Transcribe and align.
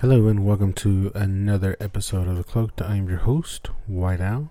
Hello 0.00 0.28
and 0.28 0.46
welcome 0.46 0.72
to 0.72 1.12
another 1.14 1.76
episode 1.78 2.26
of 2.26 2.38
The 2.38 2.42
Cloaked. 2.42 2.80
I 2.80 2.96
am 2.96 3.06
your 3.06 3.18
host, 3.18 3.66
White 3.86 4.22
Owl, 4.22 4.50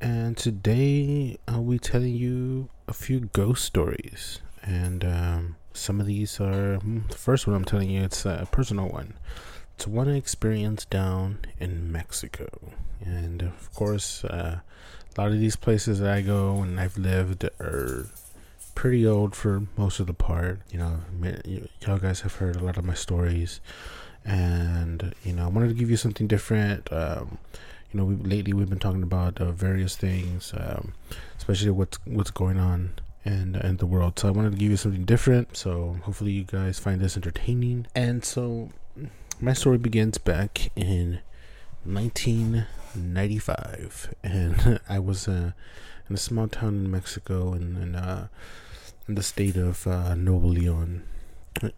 and 0.00 0.34
today 0.34 1.36
I'll 1.46 1.62
be 1.62 1.78
telling 1.78 2.14
you 2.14 2.70
a 2.88 2.94
few 2.94 3.20
ghost 3.34 3.66
stories. 3.66 4.40
And 4.62 5.04
um, 5.04 5.56
some 5.74 6.00
of 6.00 6.06
these 6.06 6.40
are 6.40 6.76
hmm, 6.76 7.00
the 7.10 7.18
first 7.18 7.46
one 7.46 7.54
I'm 7.54 7.66
telling 7.66 7.90
you. 7.90 8.02
It's 8.02 8.24
a 8.24 8.48
personal 8.50 8.88
one. 8.88 9.12
It's 9.74 9.86
one 9.86 10.08
I 10.08 10.16
experienced 10.16 10.88
down 10.88 11.40
in 11.60 11.92
Mexico, 11.92 12.48
and 13.04 13.42
of 13.42 13.74
course, 13.74 14.24
uh, 14.24 14.60
a 15.14 15.20
lot 15.20 15.32
of 15.32 15.38
these 15.38 15.54
places 15.54 15.98
that 16.00 16.10
I 16.10 16.22
go 16.22 16.62
and 16.62 16.80
I've 16.80 16.96
lived 16.96 17.44
are 17.60 18.06
pretty 18.74 19.06
old 19.06 19.36
for 19.36 19.64
most 19.76 20.00
of 20.00 20.06
the 20.06 20.14
part. 20.14 20.60
You 20.70 20.78
know, 20.78 21.00
y'all 21.86 21.98
guys 21.98 22.22
have 22.22 22.36
heard 22.36 22.56
a 22.56 22.64
lot 22.64 22.78
of 22.78 22.86
my 22.86 22.94
stories 22.94 23.60
and 24.24 25.14
you 25.24 25.32
know 25.32 25.44
I 25.44 25.48
wanted 25.48 25.68
to 25.68 25.74
give 25.74 25.90
you 25.90 25.96
something 25.96 26.26
different. 26.26 26.92
Um, 26.92 27.38
you 27.92 28.00
know, 28.00 28.06
we, 28.06 28.16
lately 28.16 28.54
we've 28.54 28.70
been 28.70 28.78
talking 28.78 29.02
about 29.02 29.40
uh, 29.40 29.50
various 29.52 29.96
things, 29.96 30.52
um, 30.56 30.94
especially 31.36 31.70
what's 31.70 31.98
what's 32.04 32.30
going 32.30 32.58
on 32.58 32.94
in 33.24 33.56
in 33.56 33.76
the 33.76 33.86
world. 33.86 34.18
So 34.18 34.28
I 34.28 34.30
wanted 34.30 34.52
to 34.52 34.58
give 34.58 34.70
you 34.70 34.76
something 34.76 35.04
different. 35.04 35.56
So 35.56 35.96
hopefully 36.02 36.32
you 36.32 36.44
guys 36.44 36.78
find 36.78 37.00
this 37.00 37.16
entertaining. 37.16 37.86
And 37.94 38.24
so 38.24 38.70
my 39.40 39.52
story 39.52 39.78
begins 39.78 40.18
back 40.18 40.70
in 40.76 41.20
1995, 41.84 44.14
and 44.22 44.80
I 44.88 44.98
was 44.98 45.28
uh, 45.28 45.52
in 46.08 46.14
a 46.14 46.18
small 46.18 46.48
town 46.48 46.74
in 46.76 46.90
Mexico, 46.90 47.52
in 47.52 47.76
in, 47.76 47.94
uh, 47.94 48.28
in 49.06 49.16
the 49.16 49.22
state 49.22 49.56
of 49.56 49.86
uh, 49.86 50.14
Nuevo 50.14 50.46
Leon. 50.46 51.02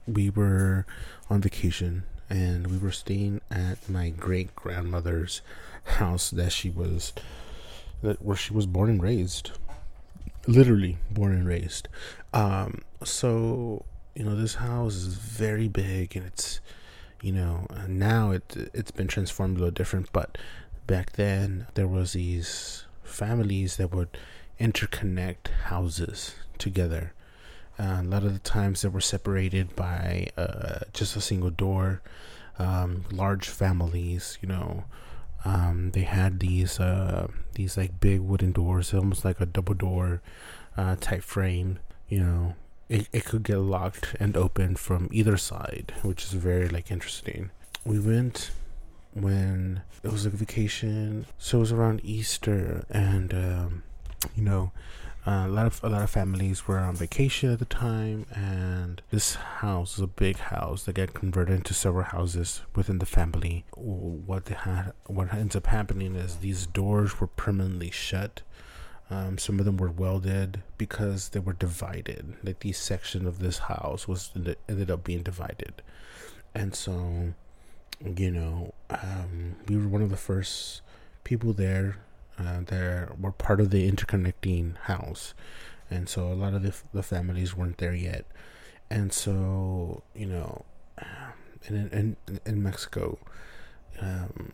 We 0.06 0.30
were 0.30 0.86
on 1.28 1.40
vacation 1.40 2.04
and 2.30 2.66
we 2.66 2.78
were 2.78 2.92
staying 2.92 3.40
at 3.50 3.88
my 3.88 4.10
great 4.10 4.54
grandmother's 4.54 5.42
house 5.84 6.30
that 6.30 6.52
she 6.52 6.70
was 6.70 7.12
that 8.02 8.22
where 8.22 8.36
she 8.36 8.52
was 8.52 8.66
born 8.66 8.90
and 8.90 9.02
raised. 9.02 9.52
Literally 10.46 10.98
born 11.10 11.32
and 11.32 11.46
raised. 11.46 11.88
Um 12.32 12.82
so 13.02 13.84
you 14.14 14.24
know 14.24 14.36
this 14.36 14.56
house 14.56 14.94
is 14.94 15.14
very 15.14 15.68
big 15.68 16.16
and 16.16 16.26
it's 16.26 16.60
you 17.20 17.32
know 17.32 17.66
now 17.88 18.30
it 18.30 18.70
it's 18.72 18.90
been 18.90 19.08
transformed 19.08 19.56
a 19.56 19.60
little 19.60 19.74
different 19.74 20.10
but 20.12 20.38
back 20.86 21.12
then 21.12 21.66
there 21.74 21.88
was 21.88 22.12
these 22.12 22.84
families 23.02 23.76
that 23.76 23.92
would 23.92 24.16
interconnect 24.60 25.48
houses 25.64 26.34
together 26.58 27.12
uh, 27.78 28.00
a 28.00 28.02
lot 28.02 28.24
of 28.24 28.32
the 28.32 28.38
times 28.38 28.82
they 28.82 28.88
were 28.88 29.00
separated 29.00 29.74
by 29.74 30.28
uh, 30.36 30.80
just 30.92 31.16
a 31.16 31.20
single 31.20 31.50
door. 31.50 32.02
Um, 32.58 33.04
large 33.10 33.48
families, 33.48 34.38
you 34.40 34.48
know, 34.48 34.84
um, 35.44 35.90
they 35.90 36.02
had 36.02 36.40
these 36.40 36.78
uh, 36.78 37.28
these 37.54 37.76
like 37.76 38.00
big 38.00 38.20
wooden 38.20 38.52
doors, 38.52 38.94
almost 38.94 39.24
like 39.24 39.40
a 39.40 39.46
double 39.46 39.74
door 39.74 40.22
uh, 40.76 40.96
type 41.00 41.22
frame. 41.22 41.80
You 42.08 42.20
know, 42.20 42.54
it 42.88 43.08
it 43.12 43.24
could 43.24 43.42
get 43.42 43.58
locked 43.58 44.14
and 44.20 44.36
opened 44.36 44.78
from 44.78 45.08
either 45.10 45.36
side, 45.36 45.92
which 46.02 46.24
is 46.24 46.32
very 46.32 46.68
like 46.68 46.90
interesting. 46.90 47.50
We 47.84 47.98
went 47.98 48.52
when 49.12 49.82
it 50.02 50.12
was 50.12 50.24
a 50.26 50.30
vacation, 50.30 51.26
so 51.38 51.58
it 51.58 51.60
was 51.60 51.72
around 51.72 52.00
Easter, 52.04 52.84
and 52.88 53.34
um, 53.34 53.82
you 54.36 54.42
know 54.42 54.72
uh, 55.26 55.44
a 55.46 55.48
lot 55.48 55.66
of 55.66 55.82
a 55.82 55.88
lot 55.88 56.02
of 56.02 56.10
families 56.10 56.68
were 56.68 56.78
on 56.78 56.94
vacation 56.94 57.50
at 57.50 57.58
the 57.58 57.64
time, 57.64 58.26
and 58.34 59.00
this 59.10 59.36
house 59.36 59.94
is 59.94 60.00
a 60.00 60.06
big 60.06 60.36
house 60.36 60.84
that 60.84 60.96
got 60.96 61.14
converted 61.14 61.56
into 61.56 61.72
several 61.72 62.04
houses 62.04 62.60
within 62.74 62.98
the 62.98 63.06
family. 63.06 63.64
What 63.74 64.48
had, 64.48 64.92
what 65.06 65.32
ends 65.32 65.56
up 65.56 65.68
happening 65.68 66.14
is 66.14 66.36
these 66.36 66.66
doors 66.66 67.20
were 67.20 67.26
permanently 67.26 67.90
shut. 67.90 68.42
Um, 69.08 69.38
some 69.38 69.58
of 69.58 69.64
them 69.64 69.78
were 69.78 69.90
welded 69.90 70.62
because 70.76 71.30
they 71.30 71.40
were 71.40 71.52
divided. 71.54 72.36
Like 72.42 72.60
these 72.60 72.78
section 72.78 73.26
of 73.26 73.38
this 73.38 73.58
house 73.58 74.06
was 74.06 74.30
ended 74.68 74.90
up 74.90 75.04
being 75.04 75.22
divided, 75.22 75.80
and 76.54 76.74
so 76.74 77.32
you 78.04 78.30
know 78.30 78.74
um, 78.90 79.56
we 79.68 79.78
were 79.78 79.88
one 79.88 80.02
of 80.02 80.10
the 80.10 80.18
first 80.18 80.82
people 81.22 81.54
there 81.54 81.96
uh, 82.38 83.06
were 83.18 83.32
part 83.32 83.60
of 83.60 83.70
the 83.70 83.90
interconnecting 83.90 84.76
house, 84.78 85.34
and 85.90 86.08
so 86.08 86.32
a 86.32 86.34
lot 86.34 86.54
of 86.54 86.62
the, 86.62 86.74
the 86.92 87.02
families 87.02 87.56
weren't 87.56 87.78
there 87.78 87.94
yet, 87.94 88.24
and 88.90 89.12
so 89.12 90.02
you 90.14 90.26
know, 90.26 90.64
in 91.68 92.16
in 92.28 92.40
in 92.44 92.62
Mexico, 92.62 93.18
um, 94.00 94.52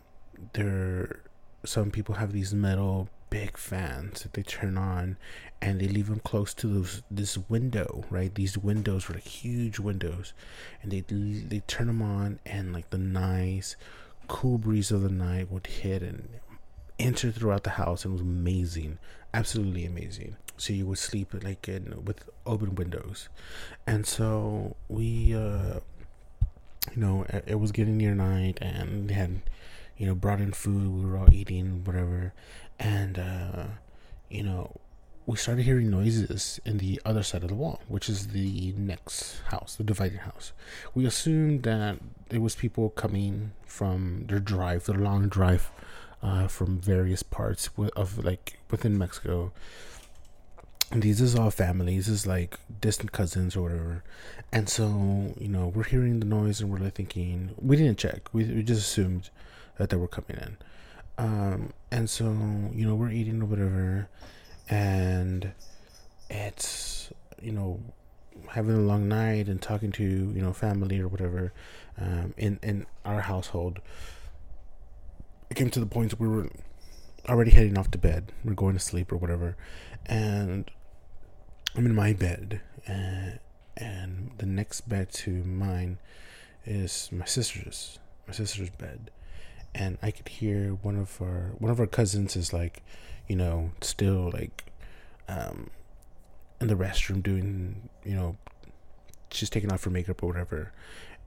there 0.53 1.21
some 1.65 1.91
people 1.91 2.15
have 2.15 2.31
these 2.33 2.53
metal 2.53 3.09
big 3.29 3.55
fans 3.55 4.23
that 4.23 4.33
they 4.33 4.43
turn 4.43 4.77
on 4.77 5.15
and 5.61 5.79
they 5.79 5.87
leave 5.87 6.07
them 6.07 6.19
close 6.19 6.53
to 6.53 6.67
those 6.67 7.01
this 7.09 7.37
window 7.49 8.03
right? 8.09 8.35
These 8.35 8.57
windows 8.57 9.07
were 9.07 9.15
like 9.15 9.23
huge 9.23 9.79
windows. 9.79 10.33
And 10.81 10.91
they 10.91 11.01
they 11.01 11.61
turn 11.61 11.87
them 11.87 12.01
on 12.01 12.39
and 12.45 12.73
like 12.73 12.89
the 12.89 12.97
nice 12.97 13.75
cool 14.27 14.57
breeze 14.57 14.91
of 14.91 15.01
the 15.01 15.09
night 15.09 15.51
would 15.51 15.67
hit 15.67 16.01
and 16.01 16.29
entered 17.01 17.35
throughout 17.35 17.63
the 17.63 17.71
house 17.71 18.05
and 18.05 18.13
was 18.13 18.21
amazing, 18.21 18.99
absolutely 19.33 19.85
amazing. 19.85 20.35
So 20.57 20.73
you 20.73 20.85
would 20.87 20.99
sleep 20.99 21.33
like 21.43 21.67
in 21.67 22.05
with 22.05 22.29
open 22.45 22.75
windows, 22.75 23.29
and 23.87 24.05
so 24.05 24.75
we, 24.89 25.33
uh, 25.33 25.79
you 26.93 26.97
know, 26.97 27.25
it 27.47 27.59
was 27.59 27.71
getting 27.71 27.97
near 27.97 28.13
night, 28.13 28.59
and 28.61 29.09
they 29.09 29.15
had, 29.15 29.41
you 29.97 30.05
know, 30.05 30.13
brought 30.13 30.39
in 30.39 30.51
food. 30.53 30.87
We 30.87 31.03
were 31.03 31.17
all 31.17 31.33
eating 31.33 31.83
whatever, 31.83 32.33
and 32.79 33.17
uh, 33.17 33.63
you 34.29 34.43
know, 34.43 34.79
we 35.25 35.37
started 35.37 35.63
hearing 35.63 35.89
noises 35.89 36.59
in 36.65 36.77
the 36.77 37.01
other 37.05 37.23
side 37.23 37.43
of 37.43 37.49
the 37.49 37.55
wall, 37.55 37.81
which 37.87 38.09
is 38.09 38.27
the 38.27 38.73
next 38.77 39.41
house, 39.49 39.75
the 39.75 39.83
divided 39.83 40.19
house. 40.19 40.51
We 40.93 41.05
assumed 41.05 41.63
that 41.63 41.99
it 42.29 42.39
was 42.39 42.55
people 42.55 42.89
coming 42.91 43.53
from 43.65 44.25
their 44.27 44.39
drive, 44.39 44.85
their 44.85 44.97
long 44.97 45.27
drive 45.27 45.71
uh, 46.23 46.47
from 46.47 46.79
various 46.79 47.23
parts 47.23 47.69
of 47.95 48.23
like 48.23 48.59
within 48.69 48.97
Mexico. 48.97 49.51
And 50.91 51.01
these 51.01 51.21
is 51.21 51.35
all 51.35 51.51
families, 51.51 52.09
is 52.09 52.27
like 52.27 52.59
distant 52.81 53.13
cousins 53.13 53.55
or 53.55 53.61
whatever. 53.61 54.03
And 54.51 54.67
so, 54.67 55.33
you 55.39 55.47
know, 55.47 55.67
we're 55.67 55.85
hearing 55.85 56.19
the 56.19 56.25
noise 56.25 56.59
and 56.59 56.69
we're 56.69 56.79
like 56.79 56.95
thinking, 56.95 57.51
we 57.57 57.77
didn't 57.77 57.97
check, 57.97 58.33
we, 58.33 58.43
we 58.43 58.61
just 58.61 58.81
assumed 58.81 59.29
that 59.77 59.89
they 59.89 59.95
were 59.95 60.07
coming 60.07 60.37
in. 60.41 60.57
Um, 61.17 61.73
and 61.91 62.09
so, 62.09 62.25
you 62.73 62.85
know, 62.85 62.95
we're 62.95 63.09
eating 63.11 63.41
or 63.41 63.45
whatever, 63.45 64.09
and 64.69 65.53
it's, 66.29 67.13
you 67.41 67.51
know, 67.51 67.79
having 68.49 68.75
a 68.75 68.79
long 68.79 69.07
night 69.07 69.47
and 69.47 69.61
talking 69.61 69.91
to, 69.93 70.03
you 70.03 70.41
know, 70.41 70.51
family 70.51 70.99
or 70.99 71.07
whatever 71.07 71.53
um, 71.97 72.33
in, 72.37 72.59
in 72.63 72.85
our 73.05 73.21
household 73.21 73.79
it 75.51 75.57
came 75.57 75.69
to 75.69 75.81
the 75.81 75.85
point 75.85 76.17
where 76.17 76.29
we 76.29 76.35
were 76.37 76.49
already 77.27 77.51
heading 77.51 77.77
off 77.77 77.91
to 77.91 77.97
bed. 77.97 78.31
We 78.45 78.53
are 78.53 78.55
going 78.55 78.73
to 78.73 78.79
sleep 78.79 79.11
or 79.11 79.17
whatever, 79.17 79.57
and 80.05 80.71
I'm 81.75 81.85
in 81.85 81.93
my 81.93 82.13
bed, 82.13 82.61
and, 82.87 83.37
and 83.75 84.31
the 84.37 84.45
next 84.45 84.87
bed 84.87 85.11
to 85.11 85.29
mine 85.43 85.97
is 86.65 87.09
my 87.11 87.25
sister's 87.25 87.99
my 88.27 88.33
sister's 88.33 88.69
bed, 88.69 89.11
and 89.75 89.97
I 90.01 90.11
could 90.11 90.29
hear 90.29 90.69
one 90.75 90.95
of 90.95 91.21
our 91.21 91.51
one 91.59 91.69
of 91.69 91.81
our 91.81 91.87
cousins 91.87 92.37
is 92.37 92.53
like, 92.53 92.81
you 93.27 93.35
know, 93.35 93.71
still 93.81 94.31
like, 94.31 94.71
um, 95.27 95.69
in 96.61 96.67
the 96.67 96.75
restroom 96.75 97.21
doing, 97.21 97.89
you 98.05 98.15
know, 98.15 98.37
she's 99.31 99.49
taking 99.49 99.69
off 99.69 99.83
her 99.83 99.89
makeup 99.89 100.23
or 100.23 100.27
whatever, 100.27 100.71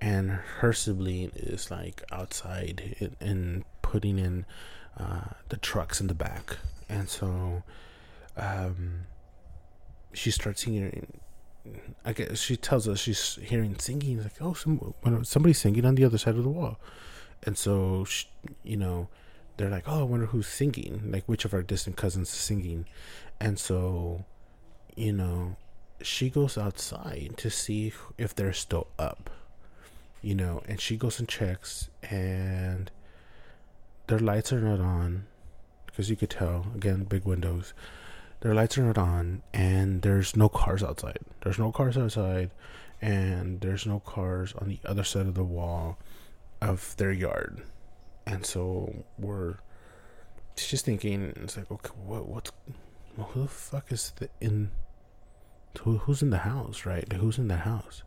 and 0.01 0.31
her 0.31 0.73
sibling 0.73 1.31
is 1.35 1.71
like 1.71 2.03
outside 2.11 2.97
in, 3.01 3.17
in 3.21 3.65
putting 3.95 4.19
in 4.19 4.45
uh, 4.99 5.29
the 5.51 5.57
trucks 5.57 6.01
in 6.01 6.09
the 6.09 6.15
back, 6.15 6.57
and 6.89 7.09
so 7.09 7.63
um, 8.37 9.07
she 10.13 10.33
starts 10.33 10.65
singing. 10.65 11.07
I 12.05 12.13
guess 12.13 12.41
she 12.41 12.57
tells 12.57 12.89
us 12.89 12.99
she's 12.99 13.39
hearing 13.41 13.79
singing. 13.79 14.21
Like, 14.21 14.39
oh, 14.41 14.53
some, 14.53 14.95
somebody's 15.23 15.61
singing 15.61 15.85
on 15.85 15.95
the 15.95 16.05
other 16.05 16.19
side 16.19 16.35
of 16.35 16.43
the 16.43 16.57
wall, 16.59 16.77
and 17.45 17.57
so 17.57 18.05
she, 18.05 18.27
you 18.65 18.77
know, 18.77 19.07
they're 19.57 19.71
like, 19.71 19.85
oh, 19.87 20.01
I 20.01 20.03
wonder 20.03 20.27
who's 20.27 20.49
singing, 20.49 21.13
like 21.13 21.25
which 21.27 21.45
of 21.45 21.55
our 21.55 21.63
distant 21.63 21.97
cousins 21.97 22.29
is 22.31 22.41
singing, 22.51 22.87
and 23.39 23.61
so, 23.61 24.25
you 24.97 25.13
know, 25.13 25.57
she 26.03 26.31
goes 26.31 26.59
outside 26.59 27.35
to 27.37 27.49
see 27.49 27.93
if 28.19 28.35
they're 28.35 28.53
still 28.53 28.89
up, 28.99 29.31
you 30.21 30.35
know, 30.35 30.63
and 30.67 30.81
she 30.81 30.97
goes 30.97 31.21
and 31.21 31.29
checks, 31.29 31.91
and 32.03 32.91
their 34.07 34.19
lights 34.19 34.53
are 34.53 34.61
not 34.61 34.81
on, 34.81 35.27
because 35.87 36.11
you 36.11 36.17
could 36.17 36.31
tell 36.31 36.67
again, 36.75 37.05
big 37.05 37.25
windows. 37.25 37.75
Their 38.41 38.55
lights 38.55 38.77
are 38.77 38.83
not 38.83 38.99
on, 38.99 39.43
and 39.55 40.03
there's 40.03 40.37
no 40.37 40.49
cars 40.49 40.83
outside. 40.83 41.19
There's 41.43 41.59
no 41.59 41.73
cars 41.73 41.97
outside, 41.97 42.51
and 43.01 43.61
there's 43.61 43.87
no 43.87 44.01
cars 44.01 44.55
on 44.59 44.69
the 44.69 44.81
other 44.85 45.05
side 45.05 45.27
of 45.27 45.35
the 45.35 45.45
wall 45.45 45.99
of 46.61 46.97
their 46.97 47.13
yard 47.13 47.63
and 48.27 48.45
so 48.45 49.05
we're 49.19 49.57
just 50.57 50.85
thinking 50.85 51.33
it's 51.37 51.57
like 51.57 51.71
okay 51.71 51.91
what 52.05 52.27
what's 52.27 52.51
well, 53.17 53.29
who 53.29 53.43
the 53.43 53.49
fuck 53.49 53.93
is 53.93 54.13
the 54.17 54.29
in 54.41 54.71
who, 55.83 55.99
who's 55.99 56.23
in 56.23 56.31
the 56.31 56.39
house 56.39 56.87
right 56.87 57.13
who's 57.13 57.39
in 57.39 57.49
the 57.49 57.57
house 57.57 58.03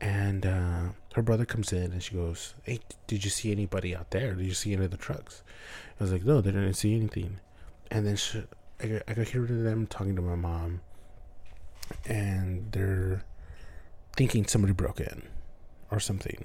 and 0.00 0.46
uh, 0.46 0.82
her 1.14 1.22
brother 1.22 1.44
comes 1.44 1.72
in 1.72 1.92
and 1.92 2.02
she 2.02 2.14
goes 2.14 2.54
hey 2.62 2.80
did 3.06 3.24
you 3.24 3.30
see 3.30 3.52
anybody 3.52 3.94
out 3.94 4.10
there? 4.10 4.34
Did 4.34 4.46
you 4.46 4.54
see 4.54 4.72
any 4.72 4.84
of 4.84 4.90
the 4.90 4.96
trucks? 4.96 5.42
I 5.98 6.04
was 6.04 6.12
like 6.12 6.24
no 6.24 6.40
they 6.40 6.50
didn't 6.52 6.74
see 6.74 6.94
anything. 6.94 7.40
And 7.90 8.06
then 8.06 8.16
she, 8.16 8.44
I, 8.80 8.86
got, 8.86 9.02
I 9.08 9.14
got 9.14 9.28
hear 9.28 9.44
them 9.44 9.86
talking 9.86 10.16
to 10.16 10.22
my 10.22 10.36
mom 10.36 10.80
and 12.06 12.70
they're 12.72 13.24
thinking 14.16 14.46
somebody 14.46 14.72
broke 14.72 15.00
in 15.00 15.22
or 15.90 16.00
something. 16.00 16.44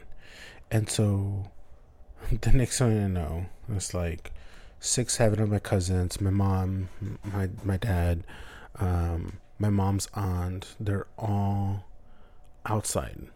And 0.71 0.89
so 0.89 1.51
the 2.41 2.51
next 2.51 2.79
thing 2.79 3.03
I 3.03 3.07
know, 3.07 3.45
it's 3.69 3.93
like 3.93 4.31
six, 4.79 5.15
seven 5.15 5.39
of 5.39 5.49
my 5.49 5.59
cousins, 5.59 6.19
my 6.21 6.29
mom, 6.29 6.89
my 7.23 7.49
my 7.63 7.77
dad, 7.77 8.23
um, 8.79 9.39
my 9.59 9.69
mom's 9.69 10.07
aunt. 10.13 10.75
They're 10.79 11.07
all 11.17 11.85
outside, 12.65 13.27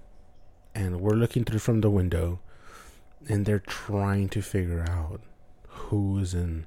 and 0.75 1.01
we're 1.01 1.15
looking 1.15 1.43
through 1.43 1.59
from 1.59 1.81
the 1.81 1.89
window, 1.89 2.39
and 3.27 3.45
they're 3.45 3.59
trying 3.59 4.29
to 4.29 4.41
figure 4.41 4.85
out 4.89 5.21
who 5.67 6.19
is 6.19 6.33
in, 6.33 6.65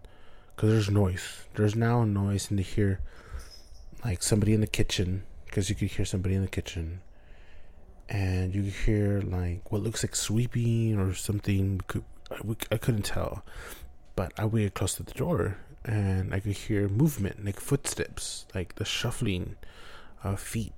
because 0.54 0.70
there's 0.70 0.90
noise. 0.90 1.44
There's 1.54 1.76
now 1.76 2.04
noise, 2.04 2.50
and 2.50 2.58
they 2.58 2.62
hear 2.62 3.00
like 4.04 4.22
somebody 4.22 4.54
in 4.54 4.60
the 4.60 4.66
kitchen, 4.66 5.24
because 5.46 5.68
you 5.68 5.76
could 5.76 5.90
hear 5.90 6.04
somebody 6.04 6.34
in 6.34 6.42
the 6.42 6.48
kitchen 6.48 7.00
and 8.08 8.54
you 8.54 8.62
hear 8.62 9.20
like 9.20 9.70
what 9.70 9.82
looks 9.82 10.02
like 10.02 10.14
sweeping 10.14 10.98
or 10.98 11.14
something 11.14 11.80
I, 12.70 12.76
couldn't 12.78 13.02
tell, 13.02 13.44
but 14.16 14.32
I 14.38 14.46
waited 14.46 14.74
close 14.74 14.94
to 14.94 15.02
the 15.02 15.12
door 15.12 15.58
and 15.84 16.32
I 16.32 16.40
could 16.40 16.52
hear 16.52 16.88
movement, 16.88 17.44
like 17.44 17.60
footsteps, 17.60 18.46
like 18.54 18.76
the 18.76 18.84
shuffling 18.84 19.56
of 20.22 20.40
feet. 20.40 20.72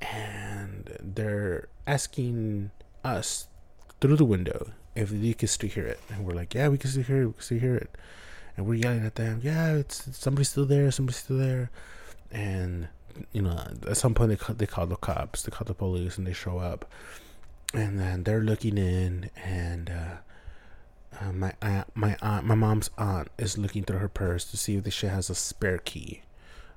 And 0.00 0.96
they're 1.00 1.68
asking 1.86 2.70
us 3.04 3.46
through 4.00 4.16
the 4.16 4.24
window 4.24 4.72
if 4.94 5.12
you 5.12 5.34
can 5.34 5.48
still 5.48 5.70
hear 5.70 5.86
it. 5.86 6.00
And 6.10 6.24
we're 6.24 6.34
like, 6.34 6.54
yeah, 6.54 6.68
we 6.68 6.78
can 6.78 6.90
still 6.90 7.02
hear 7.02 7.22
it, 7.22 7.26
we 7.26 7.32
can 7.34 7.42
still 7.42 7.58
hear 7.58 7.76
it. 7.76 7.96
And 8.56 8.66
we're 8.66 8.74
yelling 8.74 9.04
at 9.04 9.16
them, 9.16 9.40
yeah, 9.42 9.74
it's, 9.74 10.16
somebody's 10.16 10.48
still 10.48 10.64
there, 10.64 10.90
somebody's 10.90 11.18
still 11.18 11.38
there. 11.38 11.70
And, 12.30 12.88
you 13.32 13.42
know, 13.42 13.58
at 13.86 13.96
some 13.96 14.14
point 14.14 14.30
they 14.30 14.36
call, 14.36 14.54
they 14.54 14.66
call 14.66 14.86
the 14.86 14.96
cops, 14.96 15.42
they 15.42 15.50
call 15.50 15.66
the 15.66 15.74
police, 15.74 16.16
and 16.16 16.26
they 16.26 16.32
show 16.32 16.58
up. 16.58 16.90
And 17.74 17.98
then 17.98 18.24
they're 18.24 18.40
looking 18.40 18.78
in, 18.78 19.30
and 19.44 19.90
uh, 19.90 20.16
uh, 21.20 21.32
my 21.32 21.52
aunt, 21.60 21.88
my 21.94 22.16
aunt, 22.22 22.46
my 22.46 22.54
mom's 22.54 22.90
aunt 22.96 23.28
is 23.38 23.58
looking 23.58 23.84
through 23.84 23.98
her 23.98 24.08
purse 24.08 24.44
to 24.50 24.56
see 24.56 24.76
if 24.76 24.92
she 24.92 25.06
has 25.06 25.28
a 25.28 25.34
spare 25.34 25.78
key 25.78 26.22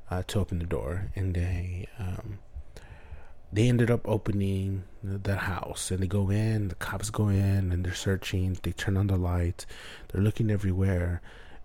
uh, 0.09 0.23
to 0.27 0.39
open 0.39 0.59
the 0.59 0.65
door, 0.65 1.11
and 1.15 1.35
they 1.35 1.87
um, 1.97 2.39
they 3.51 3.67
ended 3.67 3.89
up 3.89 4.07
opening 4.07 4.83
the 5.03 5.35
house, 5.35 5.91
and 5.91 6.01
they 6.01 6.07
go 6.07 6.29
in. 6.29 6.69
The 6.69 6.75
cops 6.75 7.09
go 7.09 7.29
in, 7.29 7.71
and 7.71 7.83
they're 7.83 7.93
searching. 7.93 8.57
They 8.61 8.71
turn 8.71 8.97
on 8.97 9.07
the 9.07 9.17
lights. 9.17 9.65
They're 10.09 10.21
looking 10.21 10.51
everywhere, 10.51 11.21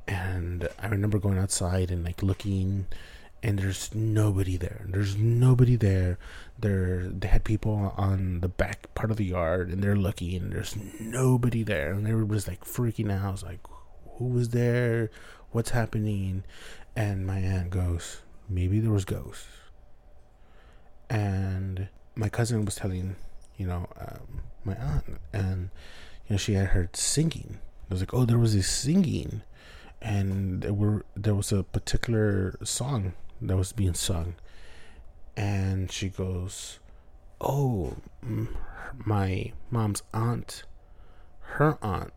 and 0.07 0.69
I 0.79 0.89
remember 0.89 1.19
going 1.19 1.39
outside 1.39 1.91
and 1.91 2.05
like 2.05 2.23
looking 2.23 2.87
and 3.45 3.59
there's 3.59 3.95
nobody 3.95 4.57
there. 4.57 4.87
There's 4.89 5.19
nobody 5.19 5.77
there. 5.77 6.19
There, 6.59 7.03
they 7.03 7.29
had 7.29 7.45
people 7.45 7.93
on 7.95 8.41
the 8.41 8.49
back 8.49 8.93
part 8.95 9.11
of 9.11 9.19
the 9.19 9.27
yard, 9.27 9.69
and 9.69 9.83
they're 9.83 9.95
looking, 9.95 10.35
and 10.37 10.53
there's 10.53 10.75
nobody 10.99 11.63
there, 11.63 11.93
and 11.93 12.09
everybody's 12.09 12.49
like 12.49 12.65
freaking 12.65 13.13
out. 13.13 13.23
I 13.23 13.31
was 13.31 13.43
like, 13.43 13.61
"Who 14.17 14.29
was 14.29 14.49
there? 14.49 15.11
What's 15.51 15.71
happening?" 15.71 16.45
And 16.97 17.27
my 17.27 17.39
aunt 17.39 17.69
goes, 17.69 18.23
"Maybe 18.49 18.81
there 18.81 18.93
was 18.93 19.05
ghosts." 19.05 19.47
And 21.11 21.89
my 22.15 22.29
cousin 22.29 22.65
was 22.65 22.77
telling, 22.77 23.17
you 23.57 23.67
know, 23.67 23.89
um, 23.99 24.41
my 24.65 24.75
aunt, 24.75 25.21
and 25.33 25.71
you 26.27 26.35
know, 26.35 26.37
she 26.37 26.55
had 26.55 26.69
heard 26.69 26.97
singing. 26.97 27.59
I 27.91 27.95
was 27.95 28.01
like, 28.01 28.15
"Oh, 28.15 28.25
there 28.25 28.39
was 28.39 28.55
this 28.55 28.69
singing." 28.69 29.43
and 30.05 30.61
there 30.61 30.75
were 30.75 31.05
there 31.17 31.35
was 31.35 31.51
a 31.51 31.63
particular 31.63 32.59
song 32.63 33.15
that 33.41 33.57
was 33.57 33.73
being 33.73 33.95
sung. 33.95 34.35
And 35.37 35.91
she 35.91 36.11
goes, 36.11 36.79
Oh, 37.41 37.97
my 39.05 39.53
mom's 39.71 40.03
aunt, 40.13 40.63
her 41.41 41.79
aunt, 41.83 42.13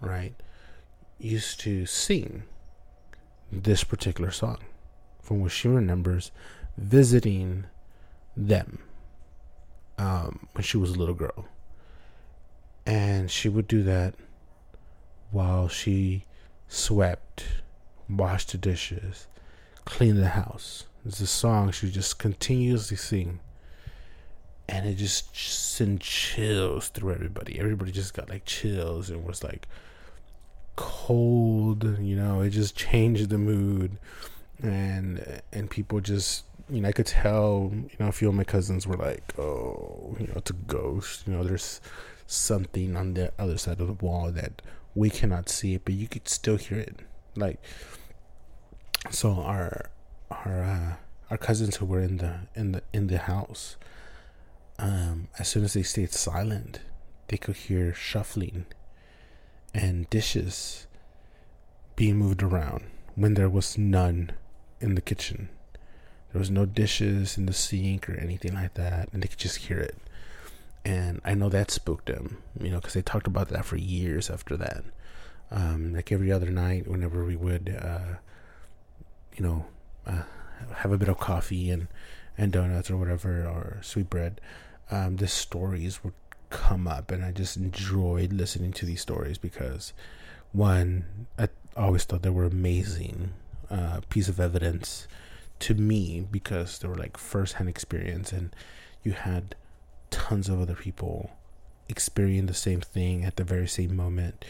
right, 0.00 0.34
used 1.18 1.60
to 1.60 1.86
sing 1.86 2.42
this 3.52 3.84
particular 3.84 4.30
song 4.30 4.58
from 5.20 5.40
what 5.40 5.52
she 5.52 5.68
remembers 5.68 6.32
visiting 6.76 7.66
them 8.36 8.78
um, 9.98 10.48
when 10.52 10.62
she 10.62 10.76
was 10.76 10.90
a 10.90 10.98
little 10.98 11.14
girl. 11.14 11.46
And 12.84 13.30
she 13.30 13.48
would 13.48 13.68
do 13.68 13.82
that 13.84 14.14
while 15.30 15.68
she 15.68 16.24
swept, 16.68 17.44
washed 18.08 18.52
the 18.52 18.58
dishes, 18.58 19.28
cleaned 19.84 20.18
the 20.18 20.30
house. 20.30 20.86
It's 21.04 21.20
a 21.20 21.26
song 21.26 21.70
she 21.70 21.90
just 21.90 22.18
continuously 22.18 22.96
sing. 22.96 23.40
And 24.68 24.86
it 24.86 24.94
just 24.94 25.36
sent 25.36 26.00
chills 26.00 26.88
through 26.88 27.12
everybody. 27.12 27.58
Everybody 27.58 27.92
just 27.92 28.14
got 28.14 28.30
like 28.30 28.44
chills 28.44 29.10
and 29.10 29.24
was 29.24 29.42
like 29.42 29.66
cold, 30.76 31.98
you 31.98 32.16
know, 32.16 32.40
it 32.40 32.50
just 32.50 32.76
changed 32.76 33.30
the 33.30 33.38
mood. 33.38 33.98
And 34.62 35.42
and 35.52 35.68
people 35.68 36.00
just 36.00 36.44
you 36.72 36.80
know, 36.80 36.88
I 36.88 36.92
could 36.92 37.06
tell, 37.06 37.70
you 37.72 37.96
know, 38.00 38.08
a 38.08 38.12
few 38.12 38.28
of 38.28 38.34
my 38.34 38.44
cousins 38.44 38.86
were 38.86 38.96
like, 38.96 39.38
Oh, 39.38 40.16
you 40.18 40.26
know, 40.26 40.34
it's 40.36 40.50
a 40.50 40.54
ghost, 40.54 41.26
you 41.26 41.34
know, 41.34 41.44
there's 41.44 41.80
something 42.26 42.96
on 42.96 43.14
the 43.14 43.32
other 43.38 43.58
side 43.58 43.80
of 43.80 43.86
the 43.86 44.04
wall 44.04 44.30
that 44.32 44.62
we 44.94 45.10
cannot 45.10 45.48
see 45.48 45.74
it, 45.74 45.84
but 45.84 45.94
you 45.94 46.08
could 46.08 46.28
still 46.28 46.56
hear 46.56 46.78
it. 46.78 47.00
Like 47.36 47.62
so 49.10 49.32
our 49.40 49.90
our 50.30 50.62
uh, 50.62 50.96
our 51.30 51.38
cousins 51.38 51.76
who 51.76 51.86
were 51.86 52.00
in 52.00 52.18
the 52.18 52.40
in 52.54 52.72
the 52.72 52.82
in 52.92 53.08
the 53.08 53.18
house 53.18 53.76
um, 54.78 55.28
as 55.38 55.48
soon 55.48 55.64
as 55.64 55.72
they 55.72 55.82
stayed 55.82 56.12
silent 56.12 56.80
they 57.28 57.36
could 57.36 57.56
hear 57.56 57.94
shuffling 57.94 58.66
and 59.74 60.08
dishes 60.10 60.86
being 61.96 62.16
moved 62.16 62.42
around 62.42 62.84
when 63.14 63.34
there 63.34 63.48
was 63.48 63.76
none 63.76 64.30
in 64.80 64.94
the 64.94 65.00
kitchen 65.00 65.48
there 66.32 66.38
was 66.38 66.50
no 66.50 66.66
dishes 66.66 67.36
in 67.36 67.46
the 67.46 67.52
sink 67.52 68.08
or 68.08 68.14
anything 68.14 68.54
like 68.54 68.74
that 68.74 69.08
and 69.12 69.22
they 69.22 69.28
could 69.28 69.38
just 69.38 69.56
hear 69.56 69.78
it 69.78 69.96
and 70.84 71.20
i 71.24 71.34
know 71.34 71.48
that 71.48 71.70
spooked 71.70 72.06
them 72.06 72.38
you 72.60 72.70
know 72.70 72.78
because 72.78 72.94
they 72.94 73.02
talked 73.02 73.26
about 73.26 73.48
that 73.48 73.64
for 73.64 73.76
years 73.76 74.30
after 74.30 74.56
that 74.56 74.84
um, 75.50 75.94
like 75.94 76.10
every 76.10 76.32
other 76.32 76.50
night 76.50 76.88
whenever 76.88 77.24
we 77.24 77.36
would 77.36 77.76
uh, 77.80 78.16
you 79.36 79.44
know, 79.44 79.66
uh, 80.06 80.22
have 80.76 80.92
a 80.92 80.98
bit 80.98 81.08
of 81.08 81.18
coffee 81.18 81.70
and, 81.70 81.88
and 82.36 82.52
donuts 82.52 82.90
or 82.90 82.96
whatever, 82.96 83.46
or 83.46 83.78
sweet 83.82 84.10
bread, 84.10 84.40
um, 84.90 85.16
the 85.16 85.28
stories 85.28 86.04
would 86.04 86.14
come 86.50 86.86
up. 86.86 87.10
And 87.10 87.24
I 87.24 87.30
just 87.30 87.56
enjoyed 87.56 88.32
listening 88.32 88.72
to 88.74 88.86
these 88.86 89.00
stories 89.00 89.38
because, 89.38 89.92
one, 90.52 91.26
I 91.38 91.48
always 91.76 92.04
thought 92.04 92.22
they 92.22 92.30
were 92.30 92.44
amazing 92.44 93.32
uh, 93.70 94.00
piece 94.08 94.28
of 94.28 94.38
evidence 94.38 95.08
to 95.62 95.74
me 95.74 96.26
because 96.30 96.78
they 96.78 96.88
were 96.88 96.96
like 96.96 97.16
first-hand 97.16 97.68
experience 97.68 98.32
and 98.32 98.54
you 99.02 99.12
had 99.12 99.54
tons 100.10 100.48
of 100.48 100.60
other 100.60 100.74
people 100.74 101.30
experience 101.88 102.48
the 102.48 102.54
same 102.54 102.80
thing 102.80 103.24
at 103.24 103.36
the 103.36 103.44
very 103.44 103.68
same 103.68 103.94
moment 103.94 104.44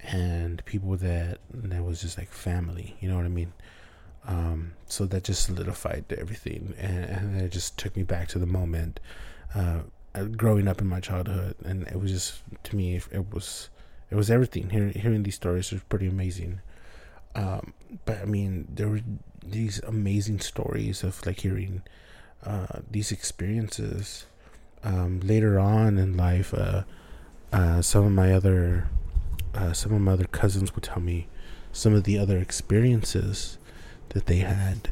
and 0.00 0.64
people 0.64 0.96
that 0.96 1.38
that 1.52 1.84
was 1.84 2.00
just 2.00 2.18
like 2.18 2.30
family 2.30 2.96
you 3.00 3.08
know 3.08 3.16
what 3.16 3.24
i 3.24 3.28
mean 3.28 3.52
um, 4.26 4.74
so 4.86 5.04
that 5.06 5.24
just 5.24 5.44
solidified 5.44 6.04
everything, 6.16 6.74
and, 6.78 7.04
and, 7.04 7.40
it 7.40 7.50
just 7.50 7.76
took 7.76 7.96
me 7.96 8.04
back 8.04 8.28
to 8.28 8.38
the 8.38 8.46
moment 8.46 9.00
uh, 9.54 9.80
growing 10.36 10.68
up 10.68 10.80
in 10.80 10.86
my 10.86 11.00
childhood, 11.00 11.56
and 11.64 11.86
it 11.88 12.00
was 12.00 12.12
just 12.12 12.42
to 12.64 12.76
me 12.76 12.96
it 12.96 13.32
was 13.32 13.68
it 14.10 14.14
was 14.14 14.30
everything. 14.30 14.70
Hearing 14.70 14.92
hearing 14.92 15.22
these 15.24 15.34
stories 15.34 15.72
was 15.72 15.82
pretty 15.84 16.06
amazing. 16.06 16.60
Um, 17.34 17.72
but 18.04 18.18
I 18.18 18.26
mean, 18.26 18.68
there 18.72 18.88
were 18.88 19.00
these 19.42 19.80
amazing 19.80 20.40
stories 20.40 21.02
of 21.02 21.24
like 21.26 21.40
hearing 21.40 21.82
uh, 22.44 22.80
these 22.90 23.12
experiences. 23.12 24.26
Um, 24.84 25.20
later 25.20 25.60
on 25.60 25.96
in 25.96 26.16
life, 26.16 26.52
uh, 26.52 26.82
uh, 27.52 27.82
some 27.82 28.04
of 28.04 28.12
my 28.12 28.32
other 28.32 28.88
uh, 29.54 29.72
some 29.72 29.92
of 29.92 30.00
my 30.00 30.12
other 30.12 30.24
cousins 30.24 30.74
would 30.74 30.84
tell 30.84 31.00
me 31.00 31.28
some 31.72 31.94
of 31.94 32.04
the 32.04 32.18
other 32.18 32.38
experiences 32.38 33.58
that 34.10 34.26
they 34.26 34.38
had 34.38 34.90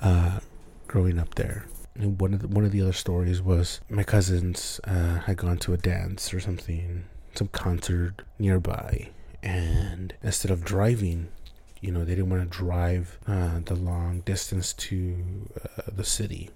uh, 0.00 0.40
growing 0.86 1.18
up 1.18 1.34
there. 1.34 1.66
And 1.94 2.20
one 2.20 2.34
of 2.34 2.40
the, 2.40 2.48
one 2.48 2.64
of 2.64 2.72
the 2.72 2.82
other 2.82 2.92
stories 2.92 3.42
was 3.42 3.80
my 3.88 4.02
cousins 4.02 4.80
uh, 4.84 5.18
had 5.20 5.36
gone 5.36 5.58
to 5.58 5.74
a 5.74 5.76
dance 5.76 6.32
or 6.32 6.40
something, 6.40 7.04
some 7.34 7.48
concert 7.48 8.22
nearby, 8.38 9.10
and 9.42 10.14
instead 10.22 10.50
of 10.50 10.64
driving, 10.64 11.28
you 11.82 11.92
know, 11.92 12.04
they 12.04 12.14
didn't 12.14 12.30
want 12.30 12.50
to 12.50 12.58
drive 12.58 13.18
uh, 13.26 13.60
the 13.64 13.74
long 13.74 14.20
distance 14.20 14.72
to 14.74 15.48
uh, 15.62 15.82
the 15.94 16.04
city. 16.04 16.48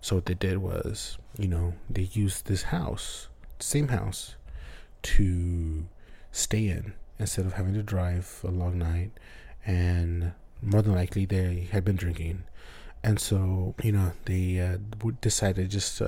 So 0.00 0.16
what 0.16 0.26
they 0.26 0.34
did 0.34 0.58
was, 0.58 1.16
you 1.38 1.46
know, 1.46 1.74
they 1.88 2.02
used 2.02 2.46
this 2.46 2.64
house, 2.64 3.28
same 3.60 3.88
house, 3.88 4.34
to 5.02 5.84
stay 6.32 6.66
in 6.66 6.94
instead 7.20 7.46
of 7.46 7.52
having 7.52 7.74
to 7.74 7.82
drive 7.82 8.40
a 8.42 8.50
long 8.50 8.78
night. 8.78 9.12
And 9.64 10.32
more 10.60 10.82
than 10.82 10.94
likely, 10.94 11.24
they 11.24 11.68
had 11.70 11.84
been 11.84 11.96
drinking 11.96 12.42
and 13.04 13.20
so 13.20 13.74
you 13.82 13.92
know 13.92 14.12
they 14.24 14.58
uh, 14.58 14.78
decided 15.20 15.70
just 15.70 16.00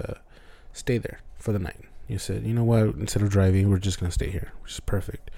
stay 0.72 0.98
there 0.98 1.20
for 1.38 1.52
the 1.52 1.58
night. 1.58 1.80
You 2.08 2.18
said, 2.18 2.44
you 2.44 2.54
know 2.54 2.64
what? 2.64 2.94
Instead 2.94 3.22
of 3.22 3.30
driving, 3.30 3.68
we're 3.68 3.78
just 3.78 4.00
gonna 4.00 4.12
stay 4.12 4.30
here, 4.30 4.52
which 4.62 4.72
is 4.72 4.80
perfect. 4.80 5.30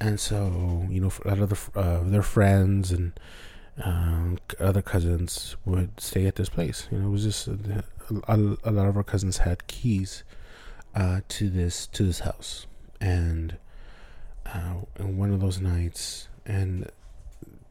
And 0.00 0.18
so 0.20 0.86
you 0.90 1.00
know, 1.00 1.12
a 1.24 1.34
lot 1.34 1.76
uh, 1.76 2.00
their 2.02 2.22
friends 2.22 2.90
and 2.90 3.12
um, 3.82 4.38
other 4.60 4.82
cousins 4.82 5.56
would 5.64 6.00
stay 6.00 6.26
at 6.26 6.36
this 6.36 6.48
place. 6.48 6.88
You 6.90 6.98
know, 6.98 7.08
it 7.08 7.10
was 7.10 7.24
just 7.24 7.48
uh, 7.48 7.82
a, 8.28 8.36
a, 8.36 8.56
a 8.64 8.72
lot 8.72 8.88
of 8.88 8.96
our 8.96 9.02
cousins 9.02 9.38
had 9.38 9.66
keys 9.66 10.24
uh, 10.94 11.20
to 11.28 11.50
this 11.50 11.86
to 11.88 12.04
this 12.04 12.20
house, 12.20 12.66
and 13.00 13.56
uh, 14.46 14.74
in 14.98 15.18
one 15.18 15.32
of 15.32 15.40
those 15.40 15.60
nights, 15.60 16.28
and 16.46 16.90